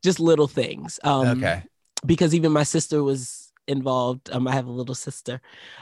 [0.03, 0.99] just little things.
[1.03, 1.63] Um okay.
[2.05, 4.29] Because even my sister was involved.
[4.31, 5.41] Um, I have a little sister,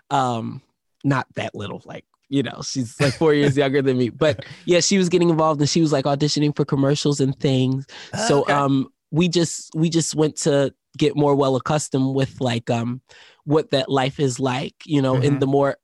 [0.09, 0.61] um,
[1.03, 4.09] not that little, like you know, she's like four years younger than me.
[4.09, 7.85] But yeah, she was getting involved, and she was like auditioning for commercials and things.
[8.15, 8.53] So Okay.
[8.53, 13.01] um, we just we just went to get more well accustomed with like um
[13.43, 15.39] what that life is like, you know, in Mhm.
[15.41, 15.77] the more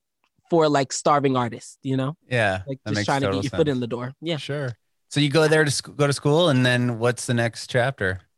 [0.50, 3.80] for like starving artists, you know, yeah, like just trying to get your foot in
[3.80, 4.14] the door.
[4.22, 4.70] Yeah, Sure.
[5.10, 8.22] So you go there to sc- go to school, and then what's the next chapter?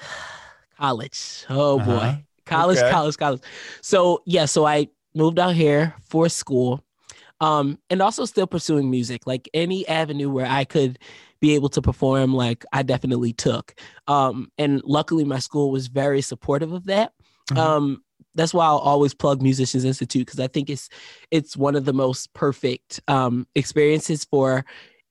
[0.82, 1.44] college.
[1.48, 1.84] Oh Uh-huh.
[1.90, 2.90] boy, college, Okay.
[2.90, 3.42] college, college.
[3.82, 6.84] So yeah, so I moved out here for school,
[7.40, 9.26] um, and also still pursuing music.
[9.26, 10.98] Like any avenue where I could
[11.40, 13.74] be able to perform, like I definitely took.
[14.06, 17.12] Um, and luckily, my school was very supportive of that.
[17.50, 17.58] Mhm.
[17.58, 20.88] Um, that's why I'll always plug Musicians Institute because I think it's
[21.30, 24.64] it's one of the most perfect um, experiences for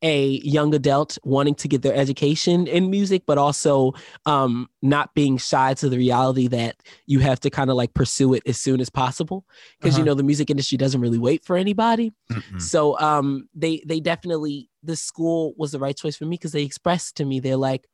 [0.03, 3.93] a young adult wanting to get their education in music, but also
[4.25, 8.33] um, not being shy to the reality that you have to kind of like pursue
[8.33, 9.45] it as soon as possible
[9.79, 10.07] because you Uh-huh.
[10.07, 12.11] know the music industry doesn't really wait for anybody.
[12.31, 12.61] Mm-mm.
[12.61, 16.63] So um, they they definitely the school was the right choice for me because they
[16.63, 17.87] expressed to me they're like,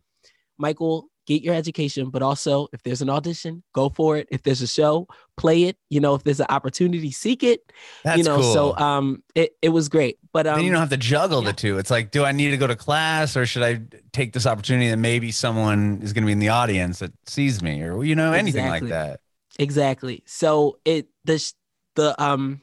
[0.58, 4.28] Michael, get your education, but also if there's an audition, go for it.
[4.32, 5.78] If there's a show, play it.
[5.90, 7.72] You know, if there's an opportunity, seek it.
[8.04, 8.54] That's you know, cool.
[8.54, 10.18] so um, it it was great.
[10.32, 11.52] But um, then you don't have to juggle yeah.
[11.52, 11.78] the two.
[11.78, 13.82] It's like, do I need to go to class or should I
[14.14, 17.62] take this opportunity that maybe someone is going to be in the audience that sees
[17.62, 18.90] me or, you know, anything Exactly.
[18.90, 19.20] like that?
[19.60, 20.24] Exactly.
[20.26, 21.54] So it the
[21.96, 22.62] the um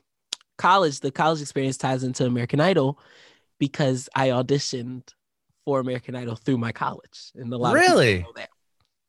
[0.57, 2.99] college the college experience ties into American Idol
[3.59, 5.03] because I auditioned
[5.65, 8.19] for American Idol through my college, and a lot of people Really?
[8.21, 8.51] know that.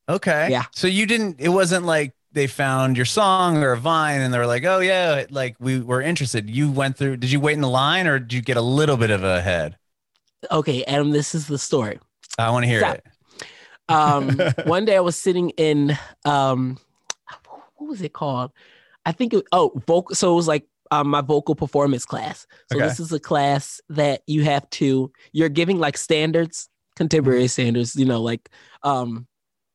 [0.07, 0.49] Okay.
[0.51, 0.65] Yeah.
[0.73, 4.37] So you didn't, it wasn't like they found your song or a vine and they
[4.37, 6.49] were like, oh, yeah, like we were interested.
[6.49, 8.97] You went through, did you wait in the line or did you get a little
[8.97, 9.77] bit of a head?
[10.51, 11.99] Okay, Adam, this is the story.
[12.37, 12.95] I want to hear Stop.
[12.95, 13.05] it.
[13.87, 16.77] Um, one day I was sitting in um,
[17.77, 18.51] what was it called?
[19.05, 20.15] I think it, oh vocal.
[20.15, 22.47] So it was like um, my vocal performance class.
[22.71, 22.85] So Okay.
[22.87, 25.11] this is a class that you have to.
[25.31, 27.95] You're giving like standards, contemporary standards.
[27.95, 28.49] You know, like
[28.83, 29.27] um,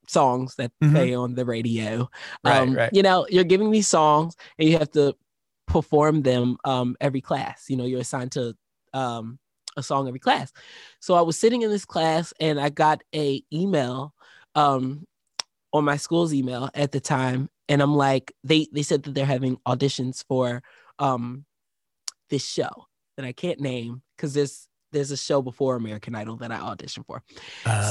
[0.07, 0.91] songs that Mhm.
[0.91, 2.09] play on the radio.
[2.43, 2.89] Right, um, right.
[2.93, 5.15] You know, you're giving these songs and you have to
[5.67, 7.65] perform them um, every class.
[7.69, 8.55] You know, you're assigned to
[8.93, 9.39] um,
[9.77, 10.51] a song every class.
[10.99, 14.13] So I was sitting in this class and I got a email
[14.55, 15.05] um,
[15.71, 19.25] on my school's email at the time, and I'm like, they they said that they're
[19.25, 20.61] having auditions for
[20.99, 21.45] um,
[22.29, 22.69] this show
[23.15, 27.05] that I can't name because there's there's a show before American Idol that I auditioned
[27.05, 27.23] for.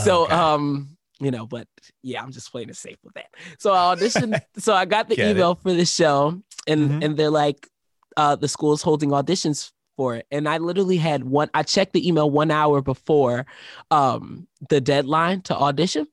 [0.04, 0.34] so Okay.
[0.34, 1.66] um you know but
[2.02, 3.26] yeah i'm just playing it safe with that
[3.58, 5.30] so i auditioned so i got the Get it.
[5.32, 7.04] email for the show and Mhm.
[7.04, 7.68] and they're like
[8.16, 12.06] uh the school's holding auditions for it and i literally had one i checked the
[12.08, 13.44] email one hour before
[13.90, 16.06] um the deadline to audition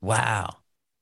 [0.00, 0.50] wow.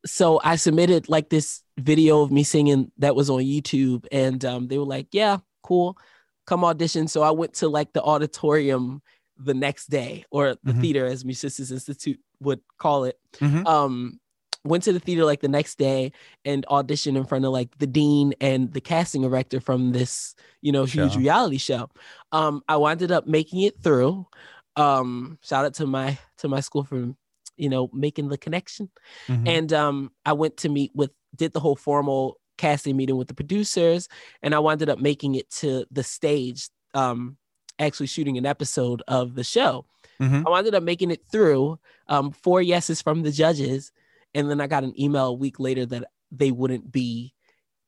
[0.06, 4.68] so I submitted like this video of me singing that was on YouTube, and um,
[4.68, 5.98] they were like, "Yeah, cool,
[6.46, 9.02] come audition." So I went to like the auditorium
[9.38, 10.80] the next day, or the Mhm.
[10.80, 13.18] theater, as Musicians Institute would call it.
[13.40, 13.66] Mhm.
[13.66, 14.20] Um,
[14.64, 16.10] went to the theater like the next day
[16.44, 20.72] and auditioned in front of like the dean and the casting director from this, you
[20.72, 21.18] know, huge Show.
[21.20, 21.88] reality show.
[22.32, 24.26] Um, I wound up making it through.
[24.74, 27.14] Um, shout out to my to my school for
[27.56, 28.90] you know making the connection
[29.28, 29.48] Mhm.
[29.48, 33.34] and um i went to meet with did the whole formal casting meeting with the
[33.34, 34.08] producers
[34.42, 37.38] and i wound up making it to the stage um
[37.78, 39.84] actually shooting an episode of the show
[40.20, 40.44] Mhm.
[40.46, 43.92] i wound up making it through um four yeses from the judges
[44.34, 47.34] and then i got an email a week later that they wouldn't be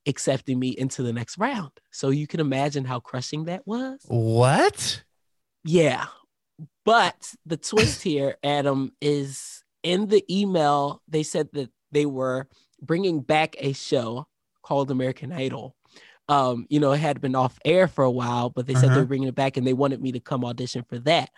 [0.06, 5.02] accepting me into the next round so you can imagine how crushing that was What?
[5.64, 6.06] yeah.
[6.84, 12.48] But the twist here, Adam, is in the email, they said that they were
[12.80, 14.26] bringing back a show
[14.62, 15.76] called American Idol.
[16.28, 18.86] Um, you know, it had been off air for a while, but they said they
[18.88, 19.00] Uh-huh.
[19.00, 21.30] were bringing it back and they wanted me to come audition for that.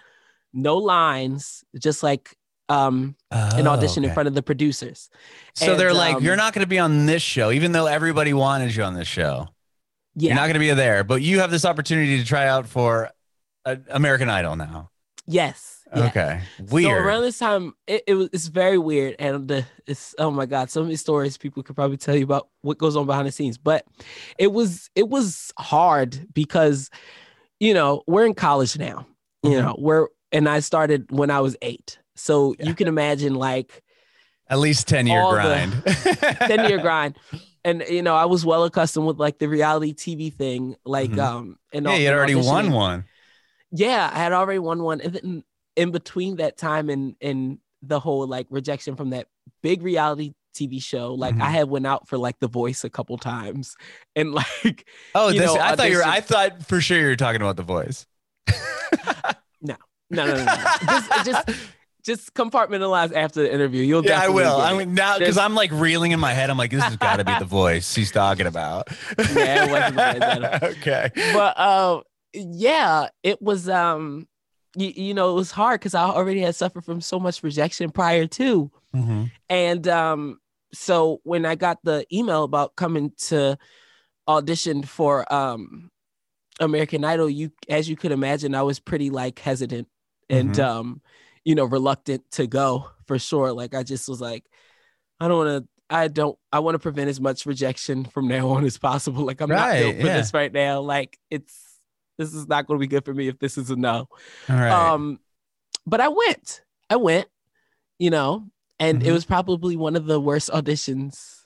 [0.52, 2.36] No lines, just like
[2.68, 5.10] um, an Oh, audition in front of the producers.
[5.54, 7.86] So And, they're like, um, you're not going to be on this show, even though
[7.86, 9.48] everybody wanted you on this show.
[10.16, 10.28] Yeah.
[10.28, 13.10] You're not going to be there, but you have this opportunity to try out for
[13.64, 14.90] uh, American Idol now.
[15.26, 15.79] yes.
[15.94, 16.06] Yeah.
[16.06, 16.40] Okay.
[16.68, 20.46] So around this time, it, it was it's very weird, and the it's oh my
[20.46, 23.32] god, so many stories people could probably tell you about what goes on behind the
[23.32, 23.58] scenes.
[23.58, 23.84] But
[24.38, 26.90] it was it was hard because
[27.58, 29.06] you know we're in college now,
[29.42, 29.62] you Mhm.
[29.62, 32.66] know we're and I started when I was eight, so Yeah.
[32.68, 33.82] you can imagine like
[34.48, 35.82] At least 10 year grind.
[35.86, 37.16] 10 year grind.
[37.64, 41.18] And you know, I was well accustomed with like the reality TV thing, like Mhm.
[41.22, 43.04] um, and Yeah, all- you had already won one.
[43.72, 45.44] Yeah, I had already won one, and then
[45.76, 49.26] in between that time and and the whole like rejection from that
[49.62, 51.42] big reality TV show, like Mhm.
[51.42, 53.76] I had went out for like The Voice a couple times,
[54.16, 57.06] and like Oh, this, know, I thought you were, audition- I thought for sure you
[57.06, 58.06] were talking about the voice.
[59.62, 59.76] no,
[60.10, 60.64] no, no, no, no.
[60.86, 61.48] just just
[62.04, 63.82] just compartmentalize after the interview.
[63.82, 64.56] You'll yeah, I will.
[64.56, 66.50] I mean, now because I'm like reeling in my head.
[66.50, 68.88] I'm like, this has got to be the voice he's talking about.
[69.18, 70.60] Yeah, it wasn't the voice, Adam.
[70.80, 71.10] okay.
[71.34, 72.02] but um,
[72.32, 74.26] yeah, it was um,
[74.76, 77.90] you, you know, it was hard because I already had suffered from so much rejection
[77.90, 78.70] prior to.
[78.94, 79.30] Mhm.
[79.48, 80.40] and um
[80.72, 83.56] so when I got the email about coming to
[84.28, 85.90] audition for um
[86.60, 89.88] American Idol, you as you could imagine, I was pretty like hesitant
[90.28, 90.64] and Mhm.
[90.64, 91.00] um,
[91.44, 93.52] you know, reluctant to go for sure.
[93.52, 94.44] Like I just was like,
[95.18, 95.68] I don't want to.
[95.92, 96.38] I don't.
[96.52, 99.24] I want to prevent as much rejection from now on as possible.
[99.24, 100.16] Like I'm not built Right, for yeah.
[100.18, 100.80] this right now.
[100.82, 101.69] Like it's
[102.20, 104.06] this is not going to be good for me if this is a no.
[104.48, 104.70] All right.
[104.70, 105.18] Um,
[105.86, 106.62] but I went.
[106.88, 107.26] I went.
[107.98, 108.46] You know,
[108.78, 109.12] and it Mhm.
[109.12, 111.40] was probably one of the worst auditions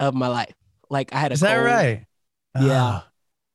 [0.00, 0.54] of my life.
[0.90, 1.66] Like I had a Is that cold.
[1.66, 2.04] right?
[2.60, 3.00] Yeah.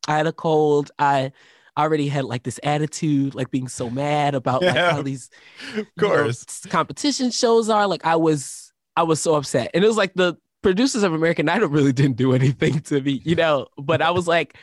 [0.07, 0.91] I had a cold.
[0.97, 1.31] I
[1.77, 5.29] already had like this attitude, like being so mad about like Yeah, how these
[5.73, 6.65] of you know, course.
[6.69, 7.85] competition shows are.
[7.87, 11.47] Like I was, I was so upset, and it was like the producers of American
[11.49, 13.67] Idol really didn't do anything to me, you know.
[13.77, 14.57] But I was like,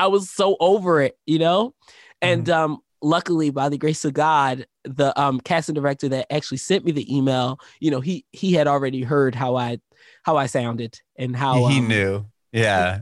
[0.00, 1.74] I was so over it, you know.
[2.22, 2.52] And Mm-hmm.
[2.52, 6.92] um, luckily, by the grace of God, the um casting director that actually sent me
[6.92, 9.78] the email, you know, he he had already heard how I
[10.22, 12.26] how I sounded and how he um, knew.
[12.52, 13.00] Yeah.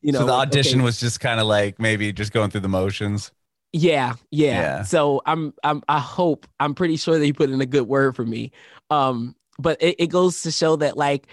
[0.00, 2.50] You know, so the like, okay, audition was just kind of like maybe just going
[2.50, 3.32] through the motions.
[3.72, 4.60] Yeah, yeah.
[4.60, 4.82] Yeah.
[4.82, 8.16] So I'm I'm I hope I'm pretty sure that he put in a good word
[8.16, 8.52] for me.
[8.90, 11.26] Um, but it, it goes to show that like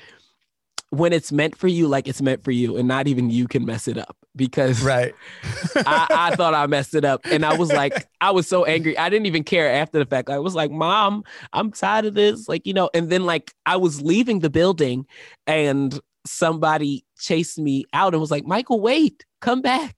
[0.97, 3.65] when it's meant for you, like it's meant for you, and not even you can
[3.65, 5.13] mess it up because Right.
[5.75, 7.21] I, I thought I messed it up.
[7.25, 8.97] And I was like, I was so angry.
[8.97, 10.29] I didn't even care after the fact.
[10.29, 12.47] I was like, Mom, I'm tired of this.
[12.49, 15.05] Like, you know, and then like I was leaving the building
[15.47, 19.95] and somebody chased me out and was like, Michael, wait, come back.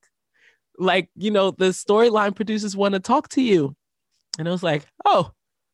[0.77, 3.75] Like, you know, the storyline producers want to talk to you.
[4.37, 5.31] And I was like, Oh,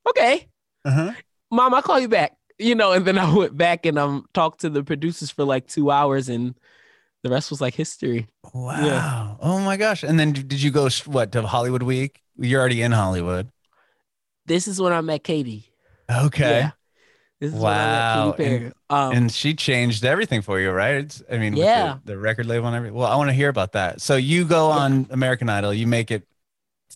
[0.10, 0.48] okay.
[0.86, 1.14] uh-huh.
[1.52, 2.34] Mom, I'll call you back.
[2.60, 5.68] You know, and then I went back and um talked to the producers for like
[5.68, 6.56] two hours and
[7.24, 8.28] the rest was like history.
[8.54, 9.38] Wow.
[9.42, 10.04] Oh my gosh.
[10.04, 12.22] And then did you go what to Hollywood Week?
[12.38, 13.50] You're already in Hollywood.
[14.46, 15.72] This is when I met Katy.
[16.12, 16.60] Okay.
[16.60, 16.72] Yeah.
[17.40, 17.70] This is Wow.
[17.70, 18.72] when I met Katy Perry.
[18.90, 20.96] Um, and she changed everything for you, right?
[20.96, 21.98] It's, I mean, Yeah.
[22.04, 22.96] the, the record label and everything.
[22.98, 24.02] Well, I want to hear about that.
[24.02, 26.28] So you go on American Idol, you make it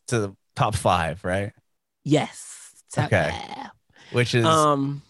[0.08, 1.54] to the top five, right?
[2.04, 2.74] yes.
[2.98, 3.32] Okay.
[4.12, 5.02] Which is Um,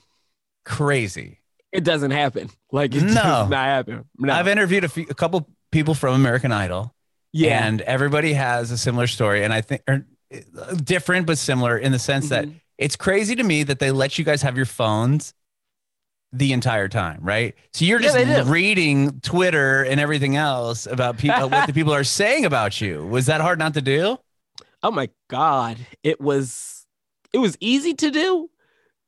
[0.68, 1.40] crazy.
[1.72, 2.50] it doesn't happen.
[2.72, 3.14] Like it No.
[3.14, 4.06] does not happen.
[4.18, 4.34] No.
[4.34, 6.94] I've interviewed a, few, a couple people from American Idol,
[7.34, 7.66] yeah.
[7.66, 11.92] and everybody has a similar story, and I think or uh, different but similar in
[11.92, 12.60] the sense that Mhm.
[12.78, 15.34] it's crazy to me that they let you guys have your phones
[16.34, 17.56] the entire time, right?
[17.74, 18.18] So you're just
[18.50, 23.06] reading Twitter and everything else about people, what the people are saying about you.
[23.08, 24.18] Was that hard not to do?
[24.84, 26.86] oh my god, it was
[27.34, 28.50] it was easy to do,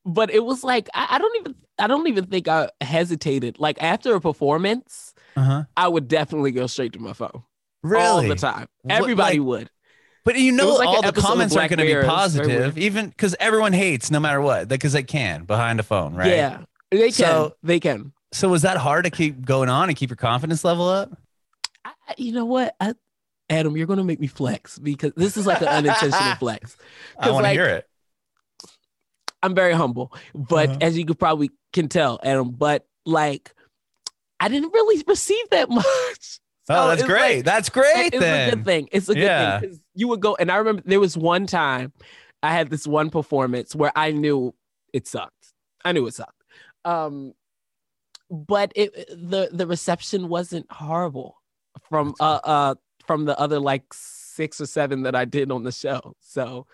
[0.05, 3.59] but it was like I, I don't even I don't even think I hesitated.
[3.59, 5.63] Like after a performance, Uh huh.
[5.77, 7.43] I would definitely go straight to my phone
[7.83, 8.01] Really?
[8.03, 8.67] all the time.
[8.81, 9.69] What, Everybody like- would.
[10.25, 12.03] But you know, like all the comments aren't going to be Mirror.
[12.03, 15.79] It was very positive, even because everyone hates no matter what, because they can behind
[15.79, 16.27] a phone, right?
[16.27, 17.11] Yeah, they can.
[17.13, 18.11] So- they can.
[18.31, 21.17] So was that hard to keep going on and keep your confidence level up?
[21.83, 22.93] I, you know what, I,
[23.49, 26.77] Adam, you're gonna make me flex because this is like an unintentional flex.
[27.17, 27.88] I want to like, hear it.
[29.43, 30.77] I'm very humble, but Uh-huh.
[30.81, 33.53] as you could probably can tell, Adam, but like
[34.39, 36.39] I didn't really receive that much.
[36.71, 37.37] Oh, that's great.
[37.37, 38.49] like- that's great it's then.
[38.49, 38.89] a good thing.
[38.91, 39.59] It's a good Yeah.
[39.61, 41.93] thing you would go, and I remember there was one time
[42.43, 44.53] I had this one performance where I knew
[44.93, 45.53] it sucked.
[45.83, 46.41] I knew it sucked.
[46.85, 47.33] Um,
[48.29, 51.35] but it the the reception wasn't horrible
[51.89, 52.75] from uh uh
[53.07, 56.13] from the other like six or seven that I did on the show.
[56.19, 56.67] So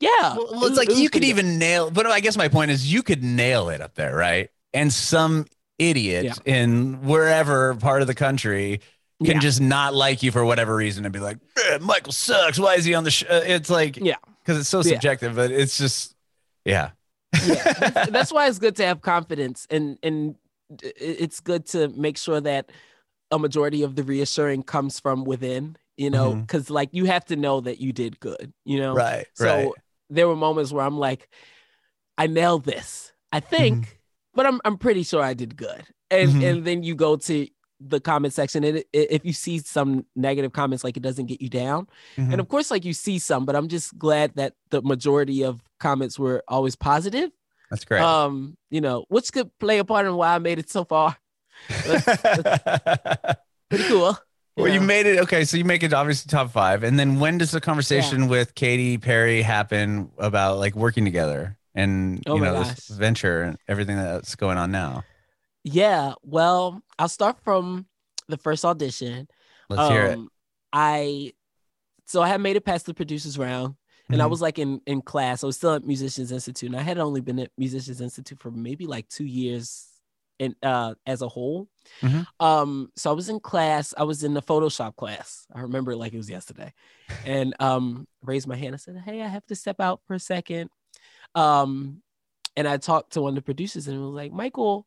[0.00, 2.70] yeah, Well, well, it it's like you could even nail, but I guess my point
[2.70, 4.50] is you could nail it up there, right?
[4.72, 5.46] And some
[5.78, 6.34] idiot Yeah.
[6.44, 8.80] in wherever part of the country
[9.24, 9.40] can Yeah.
[9.40, 11.38] just not like you for whatever reason and be like,
[11.70, 12.58] "Eh, Michael sucks.
[12.58, 13.26] Why is he on the show?
[13.28, 14.16] It's like, Yeah.
[14.44, 14.92] because it's so Yeah.
[14.94, 16.14] subjective, but it's just,
[16.64, 16.90] yeah.
[17.46, 20.36] yeah that's, that's why it's good to have confidence and and
[20.80, 22.70] it's good to make sure that
[23.30, 27.36] a majority of the reassuring comes from within you know because like you have to
[27.36, 29.26] know that you did good you know right.
[29.34, 29.68] so right.
[30.10, 31.28] There were moments where i'm like
[32.16, 33.92] i nailed this i think Mm-hmm.
[34.34, 36.50] but i'm i'm pretty sure i did good and Mhm.
[36.50, 37.46] and then you go to
[37.80, 41.40] the comment section and it, if you see some negative comments like it doesn't get
[41.40, 41.86] you down
[42.16, 42.32] Mhm.
[42.32, 45.62] and of course like you see some but i'm just glad that the majority of
[45.78, 47.30] comments were always positive
[47.70, 48.00] That's great.
[48.02, 51.16] um you know which could play a part in why i made it so far
[53.68, 54.18] pretty cool
[54.58, 55.18] Well, you made it.
[55.20, 58.54] Okay, so you make it obviously top five, and then when does the conversation with
[58.54, 62.74] Katy Perry happen about like working together and Oh you know gosh.
[62.74, 65.04] this venture and everything that's going on now?
[65.64, 67.84] yeah well i'll start from
[68.28, 69.26] the first audition
[69.68, 70.14] Let's hear it.
[70.14, 70.28] Um,
[70.72, 71.32] i
[72.06, 73.74] so i had made it past the producers round
[74.08, 74.30] and i Mhm.
[74.30, 77.20] was like in in class i was still at musicians institute and i had only
[77.20, 79.88] been at musicians institute for maybe like two years
[80.38, 81.68] in uh as a whole.
[82.02, 82.26] Mhm.
[82.40, 85.46] Um, so I was in class, I was in the Photoshop class.
[85.54, 86.72] I remember it like it was yesterday.
[87.24, 90.20] And um raised my hand and said, Hey, I have to step out for a
[90.20, 90.70] second.
[91.34, 92.02] Um,
[92.56, 94.86] and I talked to one of the producers and it was like, Michael,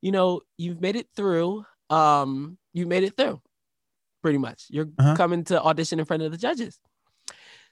[0.00, 1.64] you know, you've made it through.
[1.90, 3.40] Um, you made it through
[4.22, 4.64] pretty much.
[4.68, 5.14] You're Uh-huh.
[5.16, 6.78] coming to audition in front of the judges.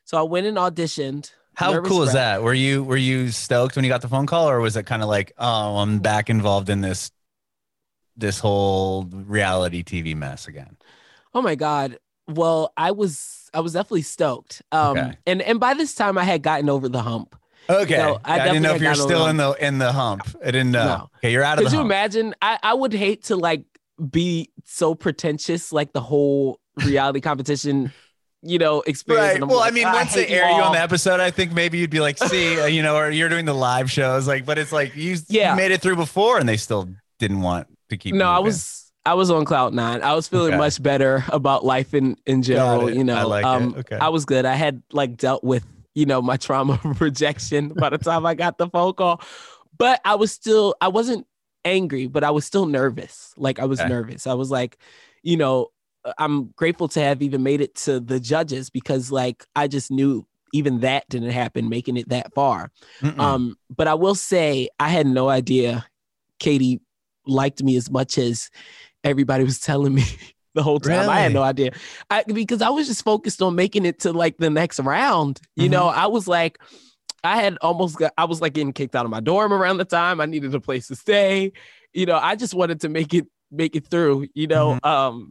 [0.05, 1.33] So I went and auditioned.
[1.55, 2.43] How cool is that?
[2.43, 5.03] Were you were you stoked when you got the phone call, or was it kind
[5.03, 7.11] of like, oh, I'm back involved in this
[8.17, 10.77] this whole reality TV mess again?
[11.35, 11.99] Oh my God.
[12.29, 14.63] Well, I was I was definitely stoked.
[14.73, 15.17] Um Okay.
[15.27, 17.37] and and by this time I had gotten over the hump.
[17.69, 20.23] Okay, No, I I, didn't know if you're still in the in the hump.
[20.41, 20.85] I didn't know.
[20.87, 21.11] No.
[21.19, 21.89] Okay, you're out of Could you hump.
[21.89, 22.35] imagine?
[22.41, 23.65] I, I would hate to like
[24.11, 27.93] be so pretentious like the whole reality competition,
[28.43, 29.41] you know, experience.
[29.41, 29.49] Right.
[29.49, 31.91] Well, I mean, "Ah, once they air you on the episode, I think maybe you'd
[31.91, 34.71] be like, see, uh, you know, or you're doing the live shows, like, but it's
[34.73, 35.51] like you, Yeah.
[35.53, 36.89] you made it through before, and they still
[37.19, 38.15] didn't want to keep.
[38.15, 40.03] No, I was I was on cloud nine.
[40.03, 40.59] I was feeling Okay.
[40.59, 42.91] much better about life in in general.
[42.91, 43.49] You know, I like it.
[43.49, 43.99] um, Okay.
[44.01, 44.45] I was good.
[44.45, 45.65] I had like dealt with
[45.95, 49.21] you know my trauma of rejection by the time I got the phone call,
[49.79, 51.27] but I was still I wasn't
[51.65, 53.33] angry, but I was still nervous.
[53.37, 53.89] Like I was Okay.
[53.89, 54.27] nervous.
[54.27, 54.79] I was like,
[55.23, 55.69] you know,
[56.19, 60.27] I'm grateful to have even made it to the judges because like I just knew
[60.53, 62.71] even that didn't happen, making it that far.
[63.03, 63.21] Mm-mm.
[63.21, 65.87] Um, but I will say I had no idea
[66.39, 66.81] Katy
[67.27, 68.51] liked me as much as
[69.05, 70.05] everybody was telling me
[70.55, 71.09] the whole time.
[71.11, 71.73] I had no idea.
[72.11, 75.41] I because I was just focused on making it to like the next round.
[75.57, 75.73] You Mhm.
[75.73, 76.59] know, I was like,
[77.25, 79.85] I had almost got I was like getting kicked out of my dorm around the
[79.85, 80.21] time.
[80.21, 81.53] I needed a place to stay.
[81.93, 84.79] You know, I just wanted to make it make it through, you know.
[84.83, 85.31] Um,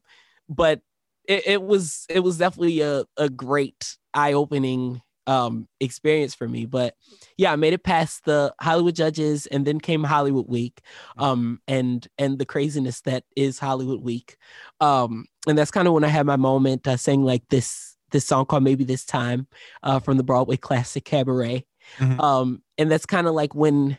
[0.49, 0.81] but
[1.27, 6.65] it, it was it was definitely a, a great eye-opening um experience for me.
[6.65, 6.95] But
[7.37, 10.81] yeah, I made it past the Hollywood judges and then came Hollywood Week.
[11.17, 14.37] Um and and the craziness that is Hollywood Week.
[14.79, 16.87] Um and that's kind of when I had my moment.
[16.87, 19.47] I sang like this this song called Maybe This Time
[19.83, 21.65] uh from the Broadway classic Cabaret.
[21.99, 22.19] Mhm.
[22.21, 23.97] Um and that's kind of like when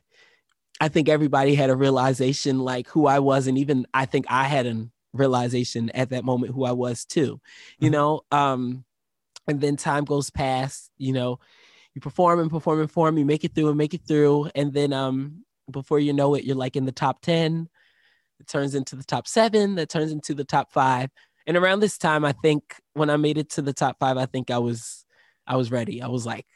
[0.81, 4.45] I think everybody had a realization like who I was and even I think I
[4.45, 7.41] had a realization at that moment who I was too.
[7.79, 7.93] You Mhm.
[7.93, 8.85] know, um
[9.47, 11.39] and then time goes past, you know,
[11.95, 14.51] you perform and perform and perform, you make it through and make it through.
[14.55, 17.69] And then um before you know it, you're like in the top 10.
[18.39, 21.11] It turns into the top seven, that turns into the top five.
[21.47, 24.27] And around this time, I think when I made it to the top five, I
[24.27, 25.05] think I was
[25.47, 26.03] I was ready.
[26.03, 26.47] I was like,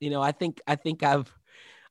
[0.00, 1.32] you know, I think I think I've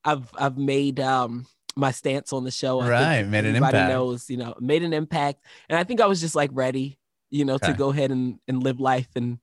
[0.03, 1.45] I've I've made um
[1.75, 2.81] my stance on the show.
[2.81, 3.89] I Right, made an everybody impact.
[3.89, 5.45] knows, you know, made an impact.
[5.69, 6.97] And I think I was just like ready,
[7.29, 9.39] you know, to go ahead and, and live life and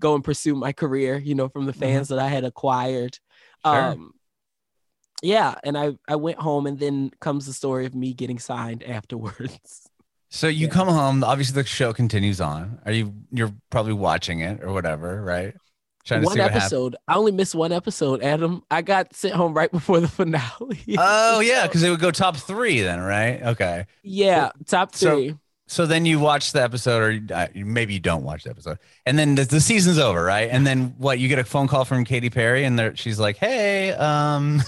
[0.00, 1.78] go and pursue my career, you know, from the Mhm.
[1.80, 3.18] fans that I had acquired.
[3.64, 3.74] Sure.
[3.74, 4.12] Um
[5.22, 8.82] yeah, and I I went home and then comes the story of me getting signed
[8.82, 9.88] afterwards.
[10.28, 10.72] So you Yeah.
[10.72, 11.22] come home.
[11.22, 12.80] Obviously, the show continues on.
[12.84, 13.14] Are you?
[13.30, 15.54] You're probably watching it or whatever, right?
[16.04, 16.96] Trying to one see what episode.
[17.06, 18.62] I only missed one episode, Adam.
[18.68, 20.80] I got sent home right before the finale.
[20.98, 23.40] Oh yeah, So, because it would go top three then, right?
[23.40, 23.86] Okay.
[24.02, 25.30] yeah, top three.
[25.30, 25.38] So
[25.68, 29.34] then you watch the episode, or uh, maybe you don't watch the episode, and then
[29.34, 30.48] the, the season's over, right?
[30.50, 31.18] And then what?
[31.18, 34.62] You get a phone call from Katy Perry, and she's like, "Hey, um,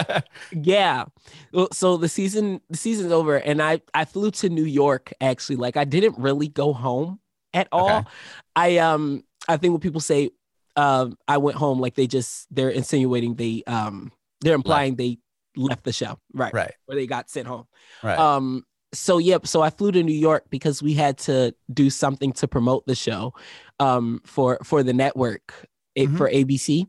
[0.52, 1.04] Yeah.
[1.52, 5.56] Well, so the season the season's over and I I flew to New York actually.
[5.56, 7.20] Like I didn't really go home
[7.52, 7.98] at all.
[7.98, 8.08] Okay.
[8.56, 10.30] I um I think when people say
[10.76, 15.18] um I went home like they just they're insinuating they um they're implying they
[15.56, 16.18] left the show.
[16.32, 16.52] Right.
[16.52, 17.66] right, Or they got sent home.
[18.02, 18.64] right, Um
[18.94, 22.48] so yep, so I flew to New York because we had to do something to
[22.48, 23.34] promote the show
[23.80, 25.52] um for for the network
[25.98, 26.16] Mhm.
[26.16, 26.86] for ABC.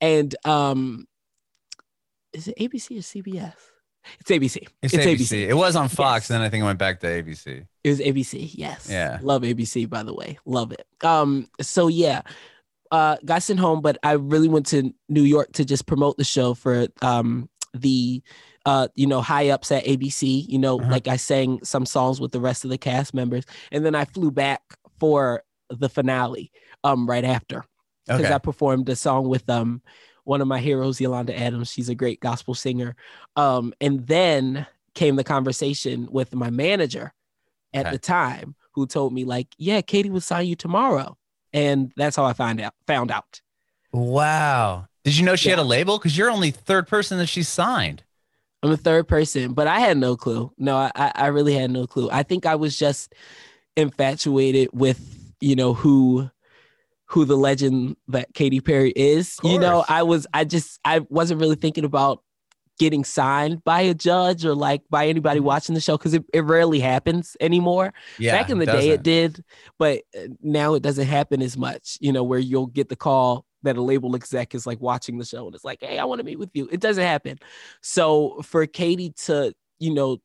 [0.00, 1.06] And um
[2.32, 3.52] is it ABC or CBS?
[4.20, 4.66] It's ABC.
[4.82, 5.48] it's, ABC.
[5.48, 6.28] It was on Fox, Yes.
[6.28, 7.66] then I think it went back to ABC.
[7.84, 8.50] It was ABC.
[8.54, 8.88] Yes.
[8.90, 9.18] Yeah.
[9.22, 10.38] Love ABC, by the way.
[10.44, 10.86] Love it.
[11.04, 12.22] Um, so yeah.
[12.90, 16.24] Uh got sent home, but I really went to New York to just promote the
[16.24, 18.22] show for um the
[18.66, 20.46] uh you know high ups at ABC.
[20.48, 20.90] You know, Uh-huh.
[20.92, 24.04] like I sang some songs with the rest of the cast members, and then I
[24.04, 24.62] flew back
[25.00, 26.52] for the finale
[26.84, 27.64] um right after
[28.06, 28.34] because Okay.
[28.34, 29.82] I performed a song with um
[30.24, 31.70] one of my heroes, Yolanda Adams.
[31.70, 32.94] She's a great gospel singer.
[33.36, 37.12] Um, and then came the conversation with my manager
[37.74, 37.96] at Okay.
[37.96, 41.16] the time, who told me like, "Yeah, Katy will sign you tomorrow,"
[41.52, 42.74] and that's how I found out.
[42.86, 43.40] Found out.
[43.92, 44.86] Wow.
[45.04, 45.98] Did you know she had a label?
[45.98, 48.04] Because you're only third person that she signed.
[48.62, 50.52] I'm a third person, but I had no clue.
[50.56, 52.08] No, I, I really had no clue.
[52.12, 53.12] I think I was just
[53.76, 55.00] infatuated with
[55.40, 56.30] you know who
[57.06, 59.38] who the legend that Katy Perry is.
[59.42, 59.84] You know.
[59.88, 62.22] I was I just I wasn't really thinking about
[62.78, 65.44] getting signed by a judge or like by anybody Mhm.
[65.44, 67.92] watching the show because it, it rarely happens anymore.
[68.18, 68.32] Yeah.
[68.32, 69.44] Back in the day, it did,
[69.78, 71.98] but uh, now it doesn't happen as much.
[72.00, 75.24] You know, where you'll get the call that a label exec is like watching the
[75.24, 77.38] show and it's like, "Hey, I want to meet with you." It doesn't happen.
[77.80, 80.18] So for Katy to, you know,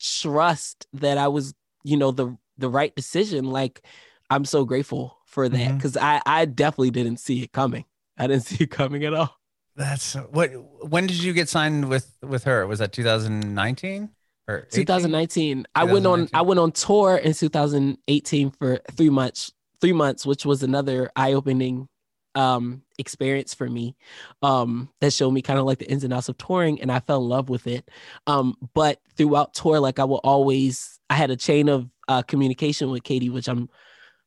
[0.00, 3.82] trust that I was, you know, the the right decision, like
[4.28, 5.76] I'm so grateful for that mm-hmm.
[5.76, 7.84] because I I definitely didn't see it coming.
[8.18, 9.36] I didn't see it coming at all.
[9.76, 10.50] That's what.
[10.88, 12.66] When did you get signed with with her?
[12.66, 14.10] Was that 2019
[14.48, 14.86] or 18?
[14.86, 15.66] 2019.
[15.74, 20.44] I went on I went on tour in 2018 for three months, three months, which
[20.44, 21.88] was another eye-opening
[22.34, 23.96] um experience for me
[24.42, 27.00] um that showed me kind of like the ins and outs of touring and I
[27.00, 27.90] fell in love with it
[28.26, 32.90] um but throughout tour like I will always I had a chain of uh communication
[32.90, 33.68] with Katy which I'm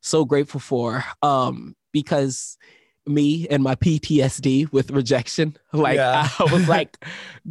[0.02, 2.58] so grateful for um because
[3.06, 6.28] me and my PTSD with rejection like Yeah.
[6.40, 6.98] I was like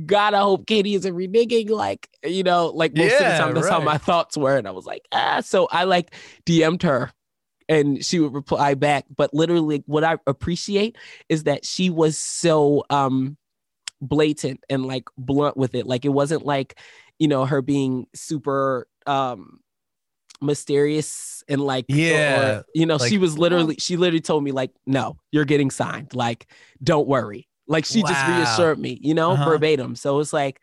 [0.07, 3.68] God I hope Katy isn't reneging like you know like most of the time that's
[3.68, 6.14] how my thoughts were and I was like ah so I like
[6.46, 7.11] DM'd her
[7.73, 9.07] and she would reply back.
[9.16, 10.97] But literally what i appreciate
[11.29, 13.37] is that she was so um
[14.01, 15.87] blatant and like blunt with it.
[15.87, 16.79] Like it wasn't like
[17.18, 19.61] you know her being super um
[20.41, 24.53] mysterious and like Yeah, or, you know like, she was literally she literally told me
[24.53, 26.14] like no you're getting signed.
[26.14, 26.47] Like
[26.83, 27.49] don't worry.
[27.68, 29.51] Like she just reassured me you know Uh-huh.
[29.51, 29.95] verbatim.
[29.95, 30.61] So it's like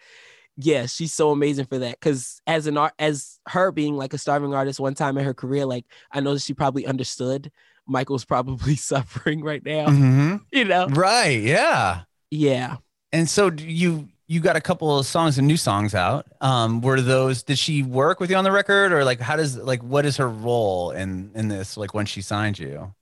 [0.61, 1.99] yeah, she's so amazing for that.
[2.01, 5.33] Cause as an art, as her being like a starving artist one time in her
[5.33, 7.51] career, like I know that she probably understood
[7.87, 9.87] Michael's probably suffering right now.
[9.87, 10.41] Mhm.
[10.51, 10.87] You know?
[10.87, 11.41] Right.
[11.41, 12.01] Yeah.
[12.29, 12.77] Yeah.
[13.13, 16.27] And so you you got a couple of songs and new songs out.
[16.41, 17.41] Um, were those?
[17.41, 20.17] Did she work with you on the record, or like how does like what is
[20.17, 21.77] her role in in this?
[21.77, 22.93] Like when she signed you?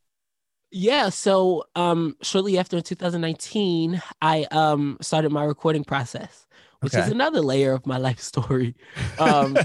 [0.72, 1.10] Yeah.
[1.10, 6.47] So um shortly after in 2019, I um started my recording process,
[6.82, 8.76] which is another layer of my life story.
[9.20, 9.58] Um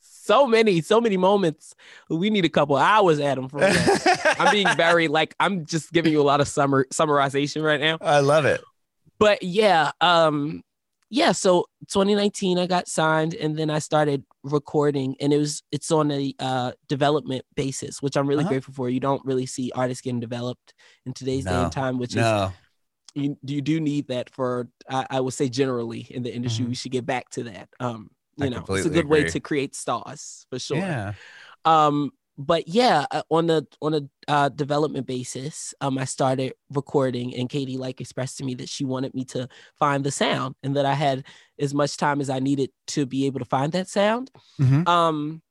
[0.00, 1.74] so many, so many moments.
[2.08, 3.58] We need a couple hours, Adam, for.
[3.64, 7.98] I'm being very like I'm just giving you a lot of summer summarization right now.
[8.00, 8.60] I love it.
[9.18, 10.62] but yeah um
[11.10, 15.90] yeah so 2019 i got signed and then i started recording and it was it's
[15.92, 18.48] on a uh development basis which i'm really Uh-huh.
[18.54, 20.72] grateful for you don't really see artists getting developed
[21.04, 22.52] in today's day and time which is No.
[23.14, 26.68] You, you do need that for I, I would say generally in the industry Mhm.
[26.70, 28.10] we should get back to that um
[28.40, 31.12] I you know it's a good way to create stars for sure Yeah.
[31.66, 37.34] um but yeah uh, on the on a uh, development basis um i started recording
[37.36, 39.46] and katy like expressed to me that she wanted me to
[39.78, 41.24] find the sound and that i had
[41.58, 44.88] as much time as i needed to be able to find that sound Mhm.
[44.88, 45.42] um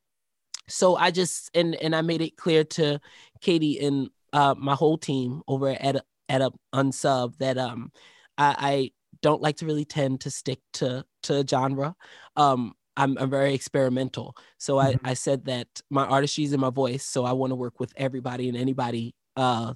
[0.67, 2.99] so i just and and i made it clear to
[3.41, 7.91] katy and uh my whole team over at at a unsub that um
[8.37, 11.93] i i don't like to really tend to stick to to genre.
[12.37, 14.35] Um i'm, I'm very experimental.
[14.57, 17.55] So i i said that my artistry is in my voice so i want to
[17.65, 19.73] work with everybody and anybody uh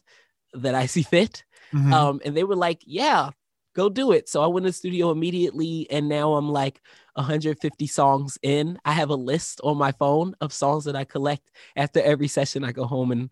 [0.53, 1.43] that i see fit.
[1.73, 1.93] Mhm.
[1.93, 3.29] um and they were like yeah
[3.75, 4.29] go do it.
[4.29, 6.79] So i went to the studio immediately and now i'm like
[7.15, 8.77] 150 songs in.
[8.85, 11.51] I have a list on my phone of songs that i collect.
[11.75, 13.31] After every session i go home and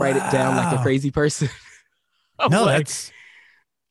[0.00, 1.48] write it down like a crazy person
[2.50, 3.12] No, like, that's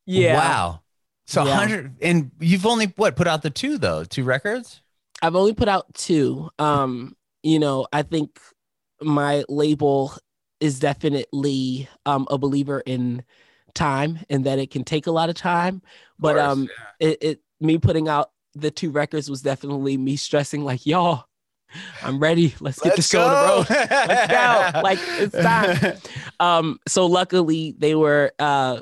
[0.06, 0.82] yeah Wow.
[1.28, 1.56] So Yeah.
[1.56, 4.82] hundred, and you've only what put out the two though, two records.
[5.22, 6.50] I've only put out two.
[6.58, 8.40] Um, you know, I think
[9.02, 10.14] my label
[10.60, 13.24] is definitely um a believer in
[13.74, 15.82] time and that it can take a lot of time.
[16.18, 16.70] But course, um
[17.00, 21.26] it, it me putting out the two records was definitely me stressing like, y'all,
[22.04, 22.56] I'm ready.
[22.60, 23.70] Let's get this show on the road.
[23.90, 24.82] Let's go.
[24.82, 25.98] Like, it's time.
[26.42, 28.80] Um, so luckily they were uh,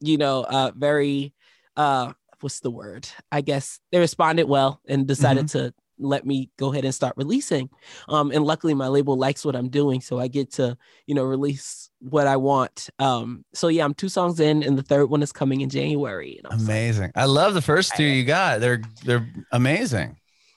[0.00, 1.32] you know, uh very
[1.76, 3.08] uh what's the word?
[3.32, 7.68] I guess they responded well and decided to let me go ahead and start releasing.
[8.08, 10.76] Um, and luckily my label likes what I'm doing, so I get to,
[11.06, 12.88] you know, release what I want.
[12.98, 16.40] Um, so yeah, I'm two songs in, and the third one is coming in January.
[16.50, 17.12] Amazing.
[17.14, 18.60] I love the first two you got.
[18.60, 20.16] They're they're amazing.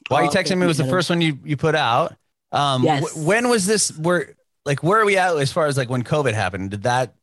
[0.10, 2.16] Why you Oh, texting me was the first one you you put out.
[2.52, 3.16] Um, Yes.
[3.16, 3.98] when was this?
[3.98, 4.36] Where
[4.66, 6.72] like where are we at as far as like when COVID happened?
[6.72, 7.16] Did that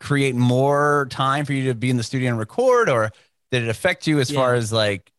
[0.00, 3.10] create more time for you to be in the studio and record, or
[3.50, 4.40] did it affect you as Yeah.
[4.40, 5.12] far as like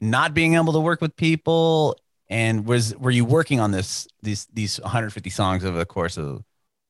[0.00, 1.96] not being able to work with people?
[2.28, 6.44] And was were you working on this these these 150 songs over the course of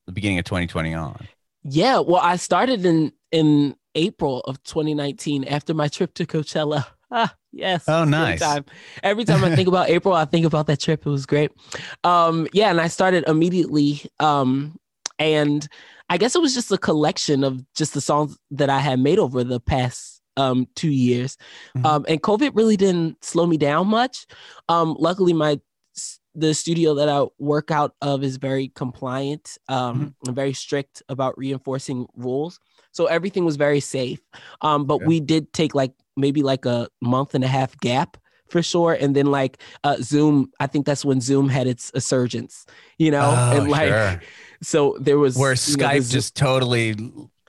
[0.06, 1.28] the beginning of 2020 on?
[1.64, 6.86] Yeah, well, I started in in April of 2019 after my trip to Coachella.
[7.14, 7.84] Ah, yes.
[7.88, 8.40] Oh, nice.
[8.40, 8.64] time.
[9.02, 11.06] Every time I think about April, I think about that trip.
[11.06, 11.52] It was great.
[12.04, 14.02] Um, yeah, and I started immediately.
[14.18, 14.78] Um,
[15.18, 15.68] and
[16.08, 19.18] I guess it was just a collection of just the songs that I had made
[19.18, 21.36] over the past um, two years.
[21.76, 21.84] Mhm.
[21.84, 24.26] Um, and COVID really didn't slow me down much.
[24.68, 25.60] Um, luckily, my
[26.34, 31.36] the studio that I work out of is very compliant um, and very strict about
[31.36, 32.58] reinforcing rules.
[32.92, 34.20] So everything was very safe.
[34.60, 35.06] Um, but Okay.
[35.06, 38.16] we did take like maybe like a month and a half gap
[38.48, 38.92] for sure.
[38.92, 42.66] And then like uh, Zoom, I think that's when Zoom had its insurgence,
[42.98, 44.22] you know, Oh, and like sure.
[44.62, 46.94] so there was Where know, Skype this- just totally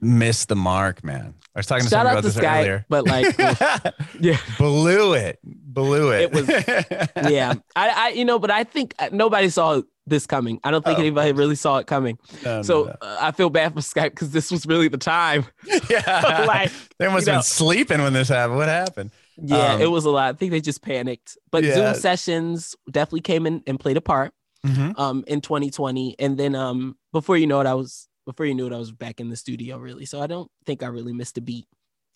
[0.01, 1.33] missed the mark, man.
[1.55, 2.85] I was talking to shout out about to this Skype, earlier.
[2.89, 3.37] but like
[4.19, 4.37] yeah.
[4.57, 6.21] blew it, blew it.
[6.21, 6.47] It was-
[7.31, 10.83] yeah I, I you know but i think uh, nobody saw this coming i don't
[10.83, 12.95] think Oh, anybody really saw it coming No, so no.
[13.01, 15.45] uh, i feel bad for skype because this was really the time
[15.89, 18.57] yeah, like they must have been sleeping when this happened.
[18.57, 19.11] What happened?
[19.41, 21.75] yeah Um, it was a lot i think they just panicked but Yeah.
[21.75, 24.33] zoom sessions definitely came in and played a part
[24.65, 24.97] Mhm.
[24.99, 28.67] um in 2020 and then um before you know it i was before you knew
[28.67, 31.37] it i was back in the studio really so i don't think i really missed
[31.37, 31.67] a beat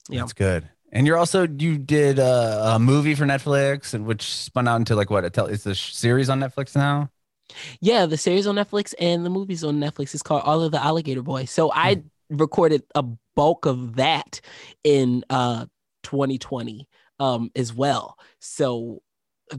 [0.09, 0.21] Yeah.
[0.21, 0.69] That's good.
[0.93, 4.95] And you're also you did a, a movie for Netflix, and which spun out into
[4.95, 5.25] like what?
[5.25, 7.09] It's a series on Netflix now.
[7.81, 11.21] Yeah, the series on Netflix and the movies on Netflix is called Arlo the Alligator
[11.21, 11.51] Boys.
[11.51, 12.01] So I Hmm.
[12.29, 13.03] recorded a
[13.35, 14.41] bulk of that
[14.83, 15.65] in uh
[16.03, 16.87] 2020
[17.19, 18.17] um as well.
[18.39, 19.01] So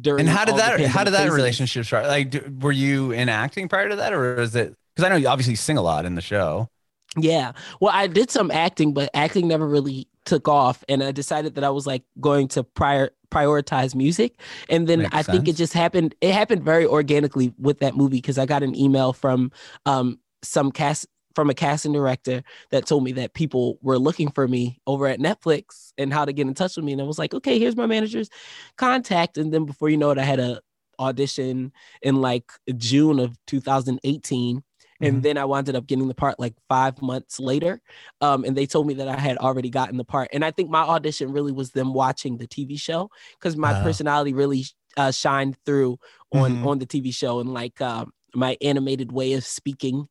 [0.00, 0.80] during And how did that?
[0.86, 2.06] How did that relationship start?
[2.06, 4.74] Like, do, were you in acting prior to that, or is it?
[4.94, 6.68] Because I know you obviously sing a lot in the show.
[7.16, 7.52] Yeah.
[7.80, 10.84] Well, I did some acting, but acting never really took off.
[10.88, 14.40] And I decided that I was like going to prior prioritize music.
[14.68, 16.14] And then Makes I think it just happened.
[16.20, 19.50] It happened very organically with that movie because I got an email from
[19.86, 24.48] um some cast from a casting director that told me that people were looking for
[24.48, 26.92] me over at Netflix and how to get in touch with me.
[26.92, 28.28] And I was like, okay, here's my manager's
[28.76, 29.38] contact.
[29.38, 30.60] And then before you know it, I had a
[30.98, 31.72] audition
[32.02, 34.64] in like June of 2018
[35.02, 35.22] and Mhm.
[35.22, 37.80] then I wound up getting the part like five months later.
[38.20, 40.28] Um, and they told me that I had already gotten the part.
[40.32, 43.82] And I think my audition really was them watching the TV show because my Oh.
[43.82, 44.64] personality really
[44.96, 45.98] uh, shined through
[46.32, 46.66] on Mhm.
[46.66, 50.08] on the TV show and like um, my animated way of speaking,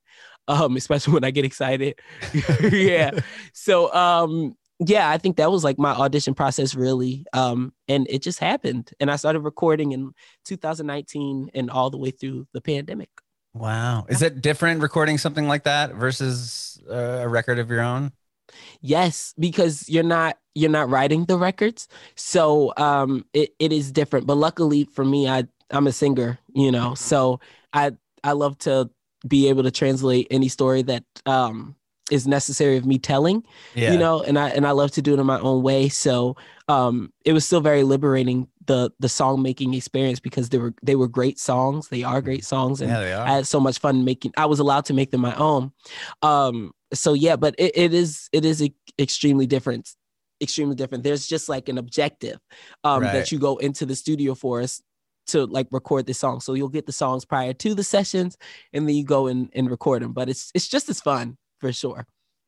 [0.47, 1.99] um, especially when I get excited.
[2.71, 3.11] yeah.
[3.53, 7.25] So um, yeah, I think that was like my audition process really.
[7.33, 8.91] Um, and it just happened.
[8.99, 10.11] And I started recording in
[10.45, 13.09] 2019 and all the way through the pandemic.
[13.53, 14.05] Wow.
[14.09, 18.11] Is it different recording something like that versus uh, a record of your own?
[18.81, 21.87] Yes, because you're not you're not writing the records.
[22.15, 24.27] So um it, it is different.
[24.27, 26.93] But luckily for me, I I'm a singer, you know.
[26.95, 27.39] So
[27.73, 27.91] I
[28.23, 28.89] I love to
[29.27, 31.75] be able to translate any story that um
[32.09, 33.43] is necessary of me telling,
[33.75, 33.91] Yeah.
[33.91, 35.89] you know, and I and I love to do it in my own way.
[35.89, 36.35] So
[36.67, 40.95] um it was still very liberating the the song making experience because they were they
[40.95, 41.87] were great songs.
[41.89, 43.25] They are great songs and yeah, they are.
[43.27, 44.33] I had so much fun making.
[44.37, 45.71] I was allowed to make them my own.
[46.21, 48.67] Um, so yeah, but it, it is it is
[48.99, 49.89] extremely different,
[50.41, 51.03] extremely different.
[51.03, 52.39] There's just like an objective
[52.83, 53.13] um, Right.
[53.13, 54.81] that you go into the studio for us
[55.27, 56.39] to like record the song.
[56.39, 58.37] So you'll get the songs prior to the sessions,
[58.73, 60.13] and then you go and, and record them.
[60.13, 62.05] But it's it's just as fun for sure.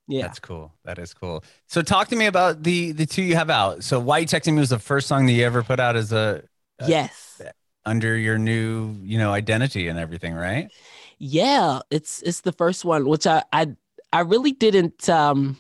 [0.09, 0.23] Yeah.
[0.23, 0.73] That's cool.
[0.85, 1.43] That is cool.
[1.67, 3.83] So talk to me about the the two you have out.
[3.83, 6.11] So why you texting me was the first song that you ever put out as
[6.11, 6.43] a
[6.81, 7.39] uh, yes.
[7.85, 10.71] under your new you know identity and everything, right?
[11.19, 13.67] Yeah, it's it's the first one, which I I
[14.11, 15.57] I really didn't um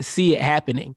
[0.00, 0.96] see it happening,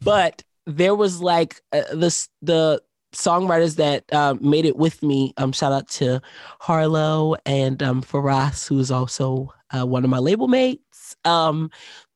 [0.00, 2.82] but there was like uh, this the
[3.12, 5.32] songwriters that uh, made it with me.
[5.36, 6.20] Um, shout out to
[6.60, 11.16] Harlow and um Faraz, who's also uh, one of my label mates.
[11.24, 11.70] Um,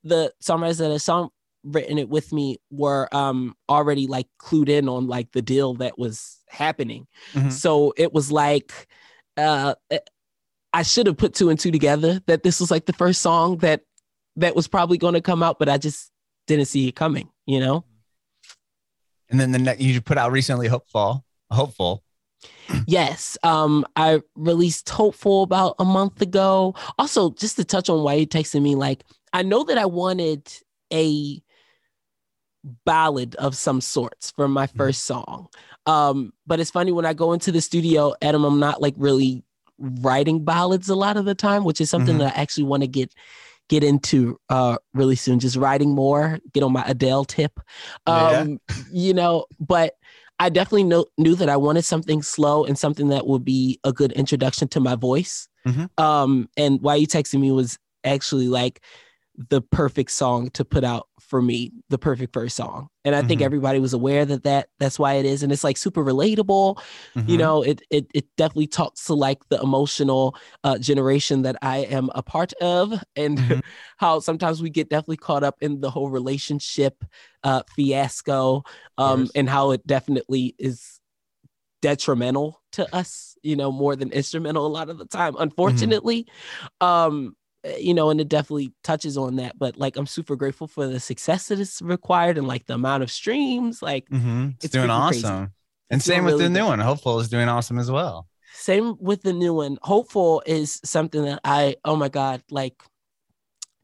[0.04, 1.30] the songwriters that have song
[1.64, 5.98] written it with me were um already like clued in on like the deal that
[5.98, 7.06] was happening.
[7.32, 7.52] Mhm.
[7.52, 8.86] So it was like
[9.36, 9.74] uh
[10.72, 13.58] I should have put two and two together that this was like the first song
[13.58, 13.80] that
[14.36, 16.10] that was probably going to come out, but I just
[16.46, 17.84] didn't see it coming, you know?
[19.30, 22.02] And then the ne- you put out recently, hope full, hopeful.
[22.86, 23.36] yes.
[23.42, 26.74] Um, I released Hope Full about a month ago.
[26.98, 30.48] Also, just to touch on why you texted me, like I know that I wanted
[30.92, 31.40] a
[32.84, 35.48] ballad of some sorts for my first song.
[35.86, 39.44] Um, but it's funny when I go into the studio, Adam, I'm not like really
[39.78, 42.20] writing ballads a lot of the time, which is something Mhm.
[42.20, 43.12] that I actually want to get
[43.68, 45.38] get into uh really soon.
[45.38, 47.58] Just writing more, get on my Adele tip.
[48.06, 48.28] Yeah.
[48.40, 48.60] Um,
[48.92, 49.94] you know, but
[50.38, 53.92] I definitely know, knew that I wanted something slow and something that would be a
[53.92, 55.48] good introduction to my voice.
[55.66, 55.88] Mhm.
[55.98, 58.82] Um, and why you texting me was actually like
[59.50, 62.88] the perfect song to put out for me, the perfect first song.
[63.04, 63.44] And I think Mhm.
[63.44, 66.78] everybody was aware that that that's why it is and it's like super relatable.
[67.26, 67.38] You Mhm.
[67.38, 72.10] know, it it it definitely talks to like the emotional uh generation that I am
[72.14, 73.60] a part of and Mhm.
[73.98, 77.04] how sometimes we get definitely caught up in the whole relationship
[77.42, 78.62] uh fiasco
[78.98, 81.00] um and how it definitely is
[81.82, 86.26] detrimental to us, you know, more than instrumental a lot of the time, unfortunately.
[86.80, 87.36] Um,
[87.78, 89.58] you know, and it definitely touches on that.
[89.58, 93.02] But like, I'm super grateful for the success that it's required and like the amount
[93.02, 93.82] of streams.
[93.82, 94.54] Like, Mhm.
[94.56, 95.26] It's, It's doing freaking crazy.
[95.26, 95.52] awesome.
[95.90, 96.66] And It's same with the new good.
[96.66, 96.78] one.
[96.80, 98.26] Hope Full is doing awesome as well.
[98.54, 99.78] same with the new one.
[99.82, 102.82] Hope Full is something that I, oh my God, like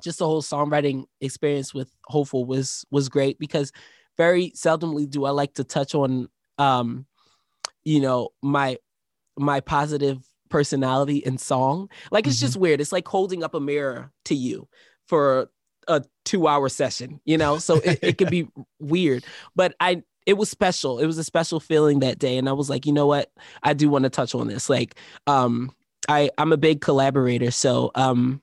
[0.02, 3.70] just the whole songwriting experience with Hope Full was was great because
[4.16, 6.28] very seldomly do I like to touch on
[6.58, 7.06] um,
[7.84, 8.78] you know, my
[9.38, 10.18] my positive
[10.52, 11.88] personality and song.
[12.12, 12.40] Like it's Mhm.
[12.40, 12.80] just weird.
[12.80, 14.68] It's like holding up a mirror to you
[15.08, 15.50] for
[15.88, 17.58] a two hour session, you know?
[17.58, 18.46] So it, it could be
[18.78, 19.24] weird.
[19.56, 21.00] But I it was special.
[21.00, 22.38] It was a special feeling that day.
[22.38, 23.32] And I was like, you know what?
[23.64, 24.70] I do want to touch on this.
[24.70, 24.94] Like,
[25.26, 25.72] um,
[26.08, 27.50] I, I'm a big collaborator.
[27.50, 28.40] So um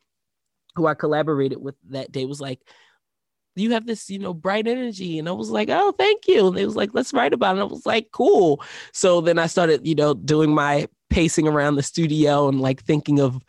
[0.76, 2.60] who I collaborated with that day was like,
[3.56, 5.20] you have this, you know, bright energy.
[5.20, 6.48] And I was like, oh, thank you.
[6.48, 7.62] And they was like, let's write about it.
[7.62, 8.64] And I was like, cool.
[8.94, 13.20] So then I started, you know, doing my pacing around the studio and like thinking
[13.20, 13.44] of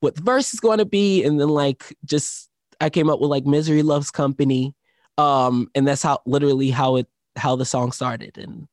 [0.00, 1.22] what the verse is going to be.
[1.24, 2.48] And then like just
[2.80, 4.74] I came up with like Misery Loves Company.
[5.18, 7.06] Um, and that's how literally how it
[7.36, 8.38] how the song started.
[8.38, 8.68] And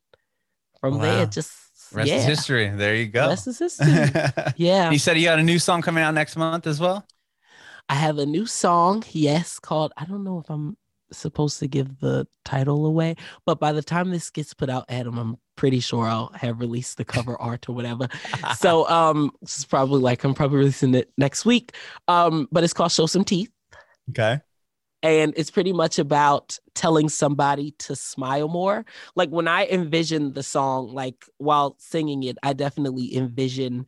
[0.80, 1.02] from Wow.
[1.02, 1.52] there it just
[1.92, 2.16] Rest yeah.
[2.16, 2.68] is history.
[2.68, 3.28] There you go.
[3.28, 3.88] Rest is history.
[4.56, 4.90] yeah.
[4.90, 7.04] you said you got a new song coming out next month as well?
[7.88, 10.76] I have a new song, yes, called I don't know if I'm
[11.12, 15.18] supposed to give the title away, but by the time this gets put out, Adam,
[15.18, 18.08] I'm pretty sure I'll have released the cover art or whatever.
[18.56, 21.74] So um this is probably like I'm probably releasing it next week.
[22.08, 23.50] Um, but it's called Show Some Teeth.
[24.10, 24.40] okay.
[25.02, 28.84] And it's pretty much about telling somebody to smile more.
[29.16, 33.86] Like when I envision the song, like while singing it, I definitely envision,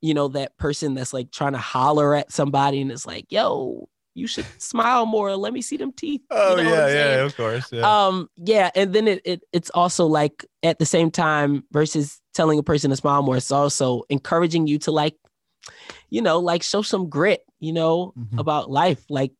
[0.00, 3.88] you know, that person that's like trying to holler at somebody and it's like, yo,
[4.14, 5.34] you should smile more.
[5.36, 6.22] Let me see them teeth.
[6.30, 7.26] You Oh know yeah, yeah, saying?
[7.26, 7.72] of course.
[7.72, 8.06] Yeah.
[8.06, 12.58] Um, yeah, and then it, it it's also like at the same time versus telling
[12.58, 15.14] a person to smile more, it's also encouraging you to like,
[16.10, 18.38] you know, like show some grit, you know, Mhm.
[18.38, 19.04] about life.
[19.08, 19.32] Like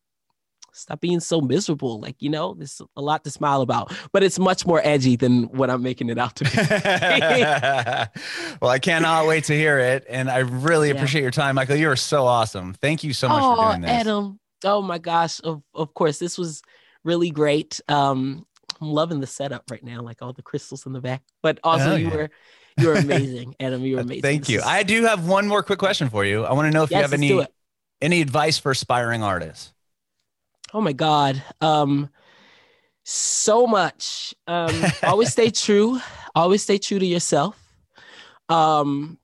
[0.75, 2.01] stop being so miserable.
[2.01, 3.93] Like, you know, there's a lot to smile about.
[4.11, 6.51] But it's much more edgy than what I'm making it out to be.
[8.61, 10.95] well, I cannot wait to hear it, and I really Yeah.
[10.95, 11.77] appreciate your time, Michael.
[11.77, 12.75] You are so awesome.
[12.75, 13.91] Thank you so much oh, for doing this.
[13.91, 14.39] Adam.
[14.65, 15.41] Oh my gosh.
[15.45, 16.63] Of of course, this was
[17.05, 17.81] really great.
[17.89, 18.47] Um,
[18.81, 21.23] I'm loving the setup right now, like all the crystals in the back.
[21.43, 22.15] But also Oh, you yeah.
[22.17, 22.31] were
[22.79, 23.83] you were amazing, Adam.
[23.85, 24.23] You were Uh, amazing.
[24.23, 24.59] Thank This you.
[24.61, 26.45] is- I do have one more quick question for you.
[26.45, 27.47] I want to know if you have any
[28.01, 29.73] any advice for aspiring artists.
[30.75, 31.43] Oh my God.
[31.61, 32.09] Um,
[33.05, 34.35] so much.
[34.47, 36.01] Um, always stay true.
[36.35, 37.59] Always stay true to yourself.
[38.49, 39.19] Um,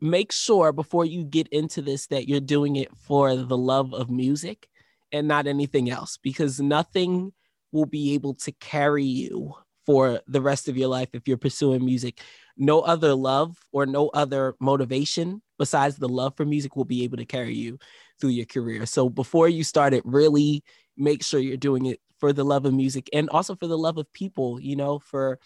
[0.00, 4.10] make sure before you get into this that you're doing it for the love of
[4.10, 4.68] music
[5.12, 7.32] and not anything else, because nothing
[7.72, 11.84] will be able to carry you for the rest of your life if you're pursuing
[11.84, 12.20] music.
[12.56, 17.16] No other love or no other motivation besides the love for music will be able
[17.18, 17.78] to carry you
[18.20, 18.84] through your career.
[18.86, 20.64] So before you start it, really
[20.96, 23.98] make sure you're doing it for the love of music and also for the love
[23.98, 25.38] of people, you know, for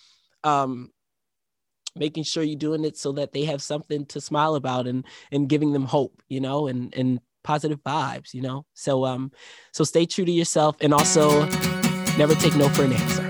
[0.43, 0.91] um
[2.01, 5.49] making sure you're doing it so that they have something to smile about and and
[5.49, 8.67] giving them hope, you know, and and positive vibes, you know.
[8.75, 9.31] So um
[9.73, 11.45] so stay true to yourself and also
[12.17, 13.30] never take no for an answer.